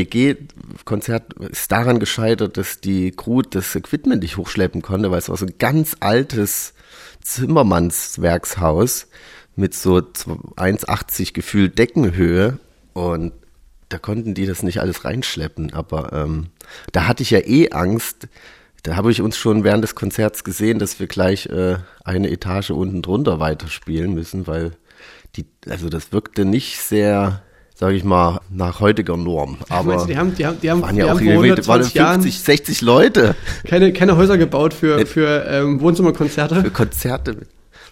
[0.73, 5.37] WG-Konzert ist daran gescheitert, dass die Crew das Equipment nicht hochschleppen konnte, weil es war
[5.37, 6.75] so ein ganz altes
[7.23, 9.09] Zimmermannswerkshaus
[9.55, 12.59] mit so 1,80 gefühlt Deckenhöhe
[12.93, 13.33] und
[13.89, 15.73] da konnten die das nicht alles reinschleppen.
[15.75, 16.49] Aber ähm,
[16.93, 18.29] da hatte ich ja eh Angst.
[18.83, 22.71] Da habe ich uns schon während des Konzerts gesehen, dass wir gleich äh, eine Etage
[22.71, 24.73] unten drunter weiterspielen müssen, weil
[25.37, 27.43] die, also das wirkte nicht sehr,
[27.83, 29.57] sage ich mal, nach heutiger Norm.
[29.69, 31.95] Aber Meinst die haben, die haben, die haben, waren ja auch haben irgendwie, waren 120
[31.95, 33.35] Jahren 50, 60 Leute
[33.67, 35.05] keine, keine Häuser gebaut für, Nee.
[35.05, 36.63] für ähm, Wohnzimmerkonzerte.
[36.63, 37.39] für Konzerte.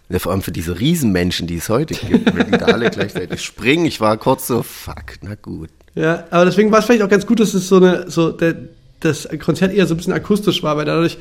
[0.09, 3.43] Ja, vor allem für diese Riesenmenschen, die es heute gibt, wenn die da alle gleichzeitig
[3.43, 3.85] springen.
[3.85, 5.71] Ich war kurz so, fuck, na gut.
[5.97, 8.55] Ja, aber deswegen war es vielleicht auch ganz gut, dass es so eine, so der,
[9.01, 11.19] das Konzert eher so ein bisschen akustisch war, weil dadurch,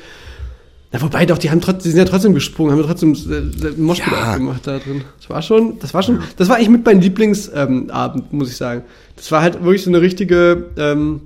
[0.92, 3.66] na wobei doch, die haben trotzdem, die sind ja trotzdem gesprungen, haben ja trotzdem äh,
[3.68, 4.30] einen Moshpit Ja.
[4.32, 5.04] aufgemacht da drin.
[5.18, 8.56] Das war schon, das war schon, das war eigentlich mit meinem Lieblingsabend, ähm, muss ich
[8.56, 8.82] sagen.
[9.16, 11.20] Das war halt wirklich so eine richtige ähm,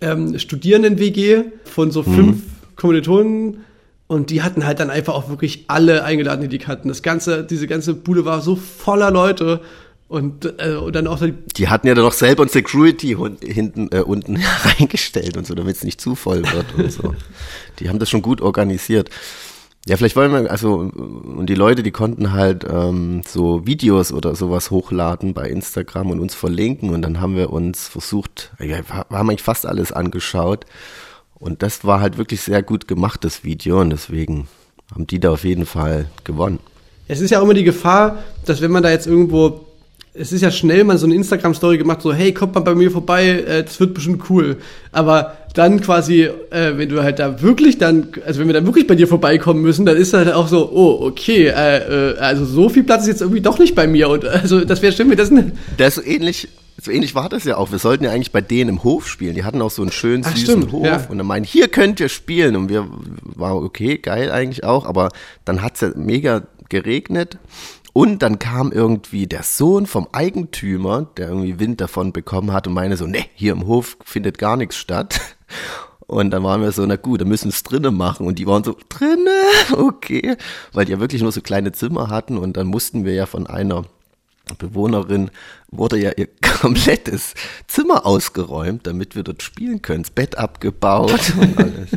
[0.00, 2.42] ähm, Studierenden-WG von so fünf
[2.76, 3.58] Kommilitonen
[4.06, 6.88] und die hatten halt dann einfach auch wirklich alle eingeladen, die die kannten.
[6.88, 9.60] Das ganze, diese ganze Bude war so voller Leute
[10.10, 13.16] und, äh, und dann auch so die Die hatten ja dann noch selber ein Security
[13.40, 17.14] hinten äh, unten reingestellt und so, damit es nicht zu voll wird und so.
[17.78, 19.08] Die haben das schon gut organisiert.
[19.86, 24.34] Ja, vielleicht wollen wir, also, und die Leute, die konnten halt ähm, so Videos oder
[24.34, 28.84] sowas hochladen bei Instagram und uns verlinken und dann haben wir uns versucht, ja, wir
[28.88, 30.66] haben eigentlich fast alles angeschaut
[31.34, 34.48] und das war halt wirklich sehr gut gemacht, das Video und deswegen
[34.92, 36.58] haben die da auf jeden Fall gewonnen.
[37.08, 39.66] Es ist ja auch immer die Gefahr, dass wenn man da jetzt irgendwo,
[40.12, 42.90] es ist ja schnell mal so eine Instagram-Story gemacht, so, hey, kommt mal bei mir
[42.90, 44.56] vorbei, äh, das wird bestimmt cool.
[44.90, 48.86] Aber dann quasi, äh, wenn du halt da wirklich dann, also wenn wir dann wirklich
[48.86, 52.68] bei dir vorbeikommen müssen, dann ist halt auch so, oh, okay, äh, äh, also so
[52.68, 54.08] viel Platz ist jetzt irgendwie doch nicht bei mir.
[54.08, 55.30] Und also das wäre schön, wenn das
[55.76, 56.48] Das so ähnlich,
[56.80, 57.70] so ähnlich war das ja auch.
[57.70, 59.34] Wir sollten ja eigentlich bei denen im Hof spielen.
[59.34, 60.86] Die hatten auch so einen schönen, Ach, süßen stimmt, Hof.
[60.86, 61.06] ja.
[61.08, 62.56] Und dann meinen, hier könnt ihr spielen.
[62.56, 62.86] Und wir,
[63.36, 64.86] war okay, geil eigentlich auch.
[64.86, 65.10] Aber
[65.44, 67.38] dann hat's ja mega geregnet.
[67.92, 72.74] Und dann kam irgendwie der Sohn vom Eigentümer, der irgendwie Wind davon bekommen hat und
[72.74, 75.20] meine so, ne, hier im Hof findet gar nichts statt.
[76.06, 78.26] Und dann waren wir so, na gut, dann müssen wir es drinnen machen.
[78.26, 79.28] Und die waren so, drinnen,
[79.76, 80.36] okay.
[80.72, 82.36] Weil die ja wirklich nur so kleine Zimmer hatten.
[82.36, 83.84] Und dann mussten wir ja von einer
[84.58, 85.30] Bewohnerin
[85.70, 86.28] wurde ja ihr
[86.60, 87.34] komplettes
[87.68, 90.02] Zimmer ausgeräumt, damit wir dort spielen können.
[90.02, 91.90] Das Bett abgebaut und alles.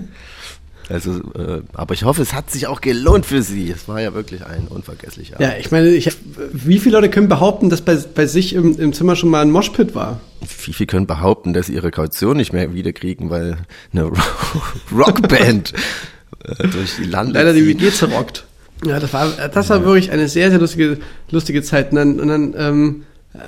[0.89, 3.71] Also, äh, aber ich hoffe, es hat sich auch gelohnt für sie.
[3.71, 5.39] Es war ja wirklich ein unvergesslicher.
[5.39, 6.09] ja, ich meine, ich,
[6.51, 9.51] wie viele Leute können behaupten, dass bei, bei sich im, im Zimmer schon mal ein
[9.51, 10.19] Moshpit war?
[10.65, 13.57] Wie viel können behaupten, dass sie ihre Kaution nicht mehr wiederkriegen, weil
[13.93, 14.13] eine Ro-
[14.95, 15.73] Rockband
[16.45, 17.65] äh, durch die Lande leider die.
[17.67, 18.45] WG zerrockt.
[18.85, 20.97] Ja, das war, das war wirklich eine sehr, sehr lustige,
[21.31, 21.91] lustige Zeit.
[21.91, 23.03] Und dann, und dann ähm,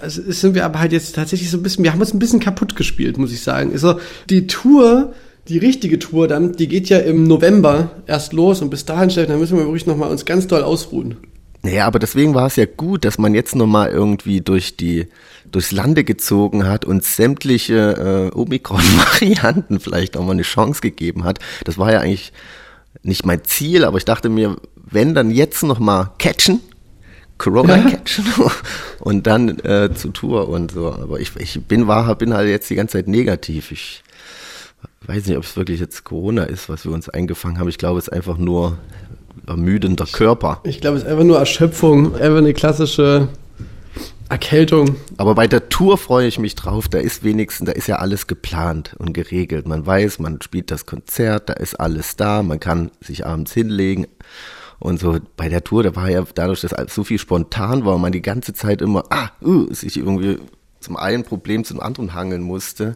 [0.08, 2.78] sind wir aber halt jetzt tatsächlich so ein bisschen, wir haben uns ein bisschen kaputt
[2.78, 3.72] gespielt, muss ich sagen.
[3.74, 5.14] Also die Tour,
[5.48, 9.32] die richtige Tour dann, die geht ja im November erst los und bis dahin, Steffen,
[9.34, 11.18] da müssen wir wirklich nochmal uns ganz doll ausruhen.
[11.62, 15.08] Naja, aber deswegen war es ja gut, dass man jetzt nochmal irgendwie durch die,
[15.52, 21.40] durchs Lande gezogen hat und sämtliche äh, Omikron-Varianten vielleicht auch mal eine Chance gegeben hat.
[21.64, 22.34] Das war ja eigentlich
[23.04, 26.60] nicht mein Ziel, aber ich dachte mir, wenn dann jetzt nochmal catchen,
[27.38, 27.90] Corona Ja.
[27.90, 28.26] catchen
[29.00, 30.92] und dann äh, zur Tour und so.
[30.94, 33.72] Aber ich, ich bin war, bin halt jetzt die ganze Zeit negativ.
[33.72, 34.04] Ich
[35.08, 37.70] weiß nicht, ob es wirklich jetzt Corona ist, was wir uns eingefangen haben.
[37.70, 38.78] Ich glaube, es ist einfach nur
[39.48, 40.62] ermüdender Körper.
[40.64, 43.30] Ich glaube, es ist einfach nur Erschöpfung, einfach eine klassische
[44.30, 44.96] Erkältung.
[45.18, 46.88] Aber bei der Tour freue ich mich drauf.
[46.88, 49.68] Da ist wenigstens, da ist ja alles geplant und geregelt.
[49.68, 54.08] Man weiß, man spielt das Konzert, da ist alles da, man kann sich abends hinlegen.
[54.80, 58.02] Und so bei der Tour, da war ja dadurch, dass so viel spontan war und
[58.02, 60.40] man die ganze Zeit immer, ah, uh, sich irgendwie
[60.80, 62.96] zum einen Problem zum anderen hangeln musste.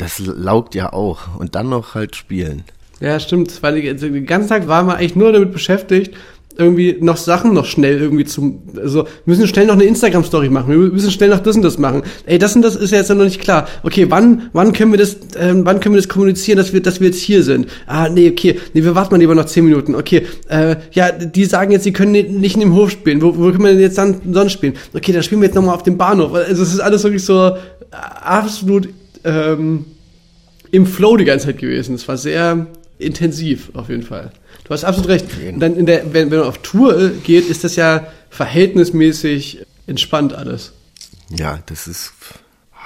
[0.00, 1.38] Das laugt ja auch.
[1.38, 2.64] Und dann noch halt spielen.
[3.00, 3.62] Ja, stimmt.
[3.62, 6.12] Weil also den ganzen Tag waren wir eigentlich nur damit beschäftigt,
[6.58, 10.68] irgendwie noch Sachen noch schnell irgendwie zum, also wir müssen schnell noch eine Instagram-Story machen,
[10.70, 12.02] wir müssen schnell noch das und das machen.
[12.26, 13.66] Ey, das und das ist ja jetzt noch nicht klar.
[13.82, 17.00] Okay, wann, wann können wir das, ähm, wann können wir das kommunizieren, dass wir, dass
[17.00, 17.68] wir jetzt hier sind?
[17.86, 19.94] Ah, nee, okay, nee, wir warten mal lieber noch zehn Minuten.
[19.94, 23.22] Okay, äh, ja, die sagen jetzt, sie können ni- nicht in dem Hof spielen.
[23.22, 24.74] Wo, wo können wir denn jetzt dann sonst spielen?
[24.92, 26.34] Okay, dann spielen wir jetzt nochmal auf dem Bahnhof.
[26.34, 27.54] Also es ist alles wirklich so äh,
[28.20, 28.88] absolut
[29.24, 29.84] ähm,
[30.70, 31.94] im Flow die ganze Zeit gewesen.
[31.94, 32.66] Es war sehr
[32.98, 34.30] intensiv, auf jeden Fall.
[34.64, 35.26] Du hast absolut recht.
[35.58, 40.34] Dann in der, wenn, wenn man auf Tour äh, geht, ist das ja verhältnismäßig entspannt
[40.34, 40.72] alles.
[41.30, 42.12] Ja, das ist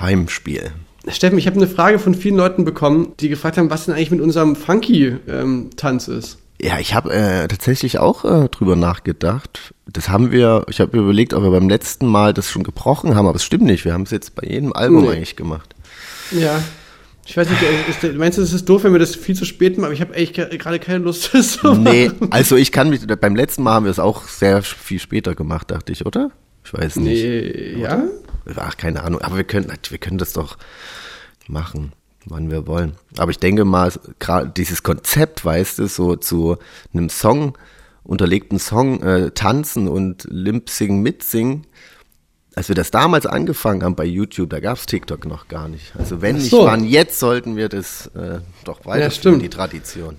[0.00, 0.70] Heimspiel.
[1.08, 4.10] Steffen, ich habe eine Frage von vielen Leuten bekommen, die gefragt haben, was denn eigentlich
[4.10, 6.38] mit unserem Funky-Tanz ist.
[6.62, 9.74] Ja, ich habe äh, tatsächlich auch äh, drüber nachgedacht.
[9.86, 13.26] Das haben wir, ich habe überlegt, ob wir beim letzten Mal das schon gebrochen haben,
[13.26, 13.84] aber es stimmt nicht.
[13.84, 15.10] Wir haben es jetzt bei jedem Album Nee.
[15.10, 15.73] eigentlich gemacht.
[16.30, 16.62] Ja.
[17.26, 19.46] Ich weiß nicht, äh, ist, meinst du, es ist doof, wenn wir das viel zu
[19.46, 19.86] spät machen?
[19.86, 22.28] Aber ich habe echt ge- gerade keine Lust, das zu Nee, machen.
[22.30, 25.70] also ich kann mich, beim letzten Mal haben wir es auch sehr viel später gemacht,
[25.70, 26.30] dachte ich, oder?
[26.64, 27.22] Ich weiß nicht.
[27.24, 28.04] Nee, ja?
[28.56, 30.58] Ach, keine Ahnung, aber wir können, wir können das doch
[31.48, 31.92] machen,
[32.26, 32.92] wann wir wollen.
[33.16, 36.58] Aber ich denke mal, gerade dieses Konzept, weißt du, so zu
[36.92, 37.56] einem Song,
[38.02, 41.66] unterlegten Song äh, tanzen und Limp-Sing mitsingen,
[42.56, 45.92] als wir das damals angefangen haben bei YouTube, da gab's TikTok noch gar nicht.
[45.98, 46.64] Also wenn Ach nicht so.
[46.64, 49.42] wann, jetzt sollten wir das äh, doch weiterführen, stimmt.
[49.42, 50.16] die Tradition.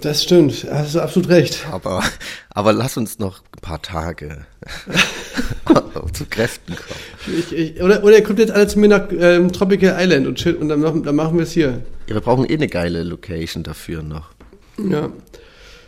[0.00, 1.66] Das stimmt, hast du absolut recht.
[1.70, 2.02] Aber,
[2.50, 4.46] aber lass uns noch ein paar Tage
[6.12, 7.38] zu Kräften kommen.
[7.38, 10.36] Ich, ich, oder, oder ihr kommt jetzt alle zu mir nach ähm, Tropical Island und,
[10.36, 11.82] chill, und dann, machen- dann machen wir es hier.
[12.06, 14.30] Ja, wir brauchen eh eine geile Location dafür noch.
[14.78, 15.10] Ja.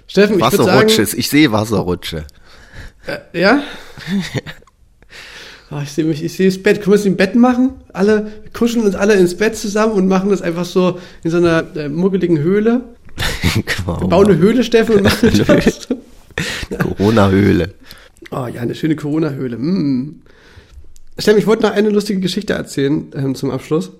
[0.09, 0.43] Steffen, ich.
[0.43, 2.27] Wasserrutsche, ich sehe Wasserrutsche.
[3.07, 3.63] Äh, ja?
[5.71, 6.81] Oh, ich sehe mich, ich sehe das Bett.
[6.81, 7.73] Können wir es im Bett machen?
[7.93, 11.39] Alle wir kuscheln uns alle ins Bett zusammen und machen das einfach so in so
[11.39, 12.83] einer äh, muggeligen Höhle.
[13.87, 15.89] Wir bauen eine Höhle, Steffen, und machen das.
[16.79, 17.73] Corona-Höhle.
[18.31, 19.57] Oh ja, eine schöne Corona-Höhle.
[19.57, 20.21] Mm.
[21.19, 23.93] Steffen, ich wollte noch eine lustige Geschichte erzählen ähm, zum Abschluss.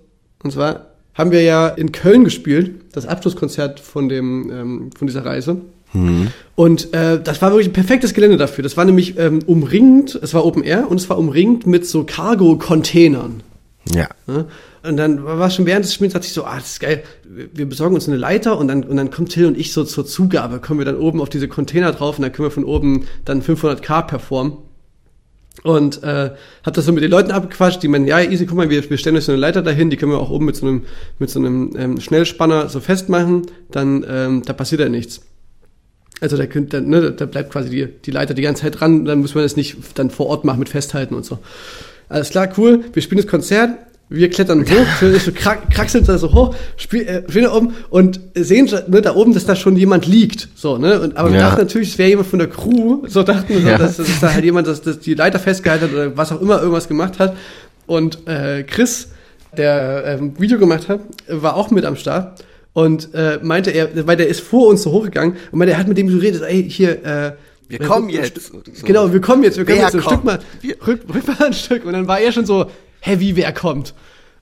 [0.43, 5.25] Und zwar haben wir ja in Köln gespielt, das Abschlusskonzert von dem ähm, von dieser
[5.25, 5.63] Reise.
[6.55, 8.63] Und äh, das war wirklich ein perfektes Gelände dafür.
[8.63, 12.05] Das war nämlich ähm, umringt, es war Open Air und es war umringt mit so
[12.05, 13.43] Cargo-Containern.
[13.95, 14.09] Ja.
[14.27, 14.47] Ne?
[14.83, 17.03] Und dann war schon während des Spiels, dachte ich so, ah, das ist geil.
[17.25, 20.07] Wir besorgen uns eine Leiter und dann, und dann kommt Till und ich so zur
[20.07, 20.61] Zugabe.
[20.61, 23.43] Kommen wir dann oben auf diese Container drauf und dann können wir von oben dann
[23.43, 24.59] 500k performen.
[25.63, 26.31] Und äh,
[26.65, 28.99] hab das so mit den Leuten abgequatscht, die meinen, ja, easy, guck mal, wir, wir
[28.99, 30.85] stellen euch so eine Leiter dahin, die können wir auch oben mit so einem,
[31.19, 35.23] mit so einem ähm, Schnellspanner so festmachen, dann ähm, da passiert ja nichts.
[36.21, 39.05] Also da, könnt, dann, ne, da bleibt quasi die, die Leiter die ganze Zeit dran,
[39.05, 41.39] dann muss man das nicht dann vor Ort machen mit Festhalten und so.
[42.09, 43.71] Alles klar, cool, wir spielen das Konzert,
[44.09, 44.87] wir klettern hoch,
[45.25, 49.15] so krack, kraxeln da so hoch, spiel, äh, spielen da oben und sehen ne, da
[49.15, 50.49] oben, dass da schon jemand liegt.
[50.55, 51.01] So, ne?
[51.01, 51.49] Und, aber wir Ja.
[51.51, 53.77] dachten natürlich, es wäre jemand von der Crew, so dachten wir, so, Ja.
[53.79, 56.61] dass, dass da halt jemand, dass, dass die Leiter festgehalten hat oder was auch immer
[56.61, 57.37] irgendwas gemacht hat.
[57.87, 59.09] Und äh, Chris,
[59.57, 62.43] der ähm, Video gemacht hat, war auch mit am Start
[62.77, 65.89] und äh, meinte er, weil der ist vor uns so hochgegangen und meinte, er hat
[65.89, 67.33] mit dem geredet, ey, hier, äh,
[67.69, 68.39] Wir kommen jetzt.
[68.39, 68.61] So.
[68.85, 70.05] Genau, wir kommen jetzt, wir kommen Wer jetzt so ein?
[70.05, 70.41] Stück mal,
[70.87, 71.87] rück, rück mal ein Stück.
[71.87, 72.67] Und dann war er schon so,
[73.01, 73.95] hä, wie, wer kommt?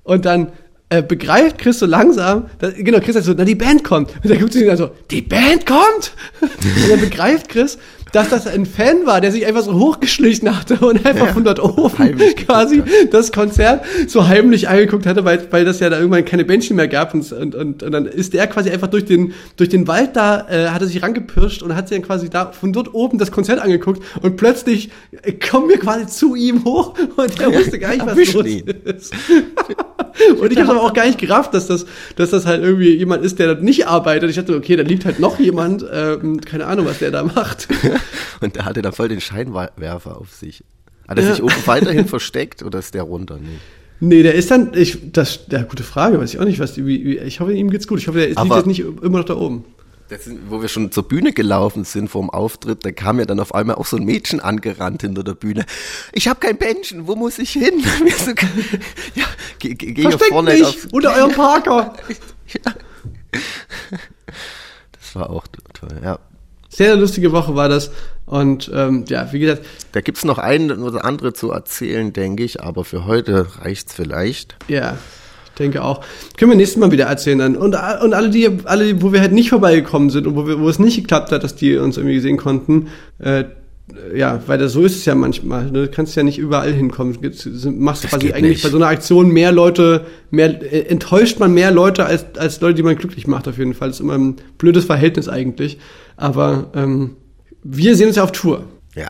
[0.02, 0.50] Und dann
[0.88, 4.10] äh, begreift Chris so langsam, dass, genau, Chris sagt so, na, die Band kommt.
[4.24, 6.12] Und dann guckt sie ihn dann so, die Band kommt?
[6.40, 7.78] Und dann begreift Chris,
[8.14, 11.42] dass das ein Fan war, der sich einfach so hochgeschlichen hatte und einfach Ja, von
[11.42, 15.98] dort oben heimlich quasi das Konzert so heimlich angeguckt hatte, weil, weil das ja da
[15.98, 19.04] irgendwann keine Bändchen mehr gab und, und, und, und dann ist der quasi einfach durch
[19.04, 22.30] den, durch den Wald da, äh, hat er sich rangepirscht und hat sich dann quasi
[22.30, 24.90] da von dort oben das Konzert angeguckt und plötzlich
[25.22, 28.46] äh, kommen wir quasi zu ihm hoch und er wusste gar nicht, was Erwischen los
[28.46, 28.66] ihn.
[28.84, 29.12] ist.
[30.40, 33.24] und ich habe aber auch gar nicht gerafft, dass das, dass das halt irgendwie jemand
[33.24, 34.30] ist, der dort nicht arbeitet.
[34.30, 37.66] Ich dachte, okay, da liegt halt noch jemand, ähm, keine Ahnung, was der da macht.
[38.40, 40.64] Und der hatte da voll den Scheinwerfer auf sich.
[41.08, 43.38] Hat er sich oben weiterhin versteckt oder ist der runter?
[43.40, 43.48] Nee.
[44.00, 47.16] Nee, der ist dann, ich, das, ja, gute Frage, weiß ich auch nicht, was, wie,
[47.18, 47.98] ich hoffe, ihm geht's gut.
[48.00, 49.64] Ich hoffe, der ist, liegt Aber- jetzt nicht immer noch da oben.
[50.16, 53.40] Sind, wo wir schon zur Bühne gelaufen sind vor dem Auftritt, da kam ja dann
[53.40, 55.64] auf einmal auch so ein Mädchen angerannt hinter der Bühne.
[56.12, 57.82] Ich habe kein Bändchen, wo muss ich hin?
[58.24, 58.30] So,
[59.14, 59.24] ja,
[59.58, 61.96] geh, geh, Versteckt vorne mich auf- unter eurem Parker.
[64.92, 66.18] Das war auch toll, ja.
[66.74, 67.90] Sehr lustige Woche war das.
[68.26, 72.62] Und ähm, ja, wie gesagt, Da gibt's noch ein oder andere zu erzählen, denke ich,
[72.62, 74.56] aber für heute reicht's vielleicht.
[74.68, 74.96] ja,
[75.46, 76.00] ich denke auch.
[76.36, 77.56] Können wir nächstes Mal wieder erzählen dann.
[77.56, 80.68] Und, und alle, die, alle, wo wir halt nicht vorbeigekommen sind und wo, wir, wo
[80.68, 82.88] es nicht geklappt hat, dass die uns irgendwie sehen konnten,
[83.20, 83.44] äh,
[84.16, 85.66] ja, weil das, so ist es ja manchmal.
[85.70, 85.82] ne?
[85.86, 87.18] Du kannst ja nicht überall hinkommen.
[87.20, 87.30] Du
[87.70, 88.62] machst Das quasi eigentlich nicht.
[88.64, 92.74] bei so einer Aktion mehr Leute, mehr äh, enttäuscht man mehr Leute als, als Leute,
[92.74, 93.88] die man glücklich macht auf jeden Fall.
[93.90, 95.78] Das ist immer ein blödes Verhältnis eigentlich.
[96.16, 97.16] Aber ähm,
[97.62, 98.64] wir sehen uns ja auf Tour.
[98.94, 99.08] Ja.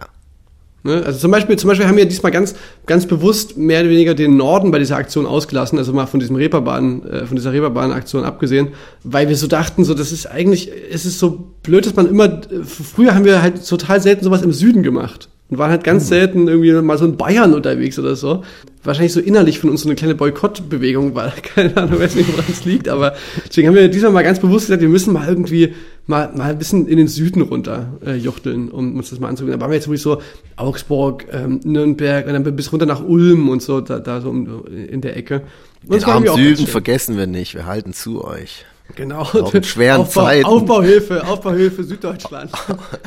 [0.83, 1.03] Ne?
[1.05, 2.55] Also zum Beispiel, zum Beispiel haben wir diesmal ganz,
[2.87, 6.37] ganz bewusst mehr oder weniger den Norden bei dieser Aktion ausgelassen, also mal von diesem
[6.37, 8.69] Reeperbahn, äh, von dieser Reeperbahn-Aktion abgesehen,
[9.03, 12.27] weil wir so dachten, so das ist eigentlich, es ist so blöd, dass man immer,
[12.27, 16.09] äh, früher haben wir halt total selten sowas im Süden gemacht und waren halt ganz
[16.09, 18.43] selten irgendwie mal so in Bayern unterwegs oder so.
[18.83, 22.45] Wahrscheinlich so innerlich von uns so eine kleine Boykottbewegung, weil keine Ahnung, weiß nicht, woran
[22.51, 23.15] es liegt, aber
[23.47, 25.75] deswegen haben wir diesmal mal ganz bewusst gesagt, wir müssen mal irgendwie
[26.07, 29.59] mal, mal ein bisschen in den Süden runter äh, juchteln, um uns das mal anzugucken.
[29.59, 30.23] Da waren wir jetzt wirklich so
[30.57, 35.01] Augsburg, ähm, Nürnberg und dann bis runter nach Ulm und so, da, da so in
[35.01, 35.43] der Ecke.
[35.87, 38.65] Und Den armen Süden vergessen wir nicht, wir halten zu euch.
[38.97, 39.21] Genau.
[39.21, 40.47] Auch in schweren Aufbau, Zeiten.
[40.47, 42.51] Aufbauhilfe, Aufbauhilfe Süddeutschland.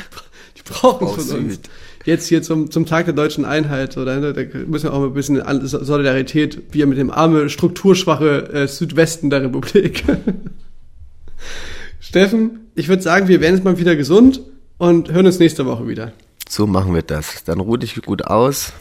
[0.57, 1.59] Die brauchen von uns.
[2.07, 4.15] Jetzt hier zum, zum Tag der deutschen Einheit, oder?
[4.21, 8.67] ne, Da müssen wir auch mal ein bisschen Solidarität, wir mit dem arme, strukturschwache äh,
[8.69, 10.05] Südwesten der Republik.
[11.99, 14.39] Steffen, ich würde sagen, wir werden jetzt mal wieder gesund
[14.77, 16.13] und hören uns nächste Woche wieder.
[16.49, 17.43] So machen wir das.
[17.43, 18.71] Dann ruh dich gut aus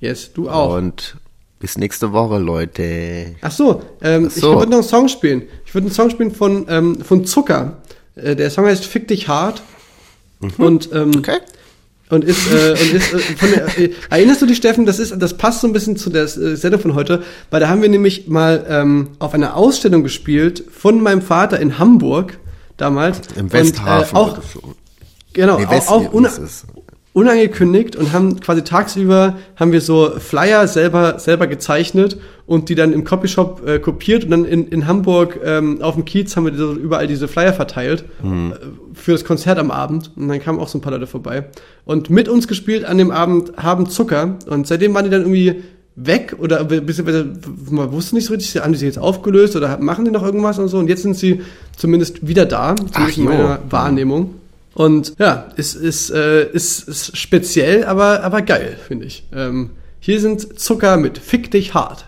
[0.00, 0.76] Yes, du auch.
[0.76, 1.16] und
[1.60, 3.36] bis nächste Woche, Leute.
[3.40, 4.52] Ach so, ähm, Ach so.
[4.52, 5.44] ich würde noch einen Song spielen.
[5.64, 7.78] Ich würde einen Song spielen von, ähm, von Zucker.
[8.14, 9.62] Äh, der Song heißt Fick dich hart.
[10.58, 11.18] Und, ähm, Mhm.
[11.20, 11.38] Okay.
[12.14, 15.14] Und ist, äh, und ist äh, von der, äh, erinnerst du dich, Steffen, das ist,
[15.18, 17.88] das passt so ein bisschen zu der äh, Sendung von heute, weil da haben wir
[17.88, 22.38] nämlich mal ähm, auf einer Ausstellung gespielt von meinem Vater in Hamburg.
[22.76, 23.20] damals.
[23.36, 24.16] Im Und, Westhafen.
[24.16, 24.38] Äh, auch,
[25.32, 26.12] genau, Nee, auch, auch?
[27.14, 32.92] Unangekündigt und haben quasi tagsüber haben wir so Flyer selber selber gezeichnet und die dann
[32.92, 36.54] im Copyshop äh, kopiert und dann in, in Hamburg ähm, auf dem Kiez haben wir
[36.54, 38.52] so überall diese Flyer verteilt Mhm.
[38.52, 38.56] äh,
[38.94, 41.46] für das Konzert am Abend und dann kamen auch so ein paar Leute vorbei
[41.84, 45.62] und mit uns gespielt an dem Abend haben Zucker und seitdem waren die dann irgendwie
[45.96, 46.66] weg oder
[47.70, 50.58] man wusste nicht so richtig, haben die sich jetzt aufgelöst oder machen die noch irgendwas
[50.58, 51.42] und so und jetzt sind sie
[51.76, 53.30] zumindest wieder da, zumindest in jo.
[53.30, 54.34] meiner Wahrnehmung.
[54.74, 59.28] Und ja, ist, ist, äh, ist, ist speziell, aber, aber geil, finde ich.
[59.32, 59.70] Ähm,
[60.00, 62.06] hier sind Zucker mit Fick dich hart.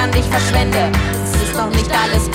[0.00, 0.90] An dich verschwende.
[1.24, 2.29] Es ist noch nicht alles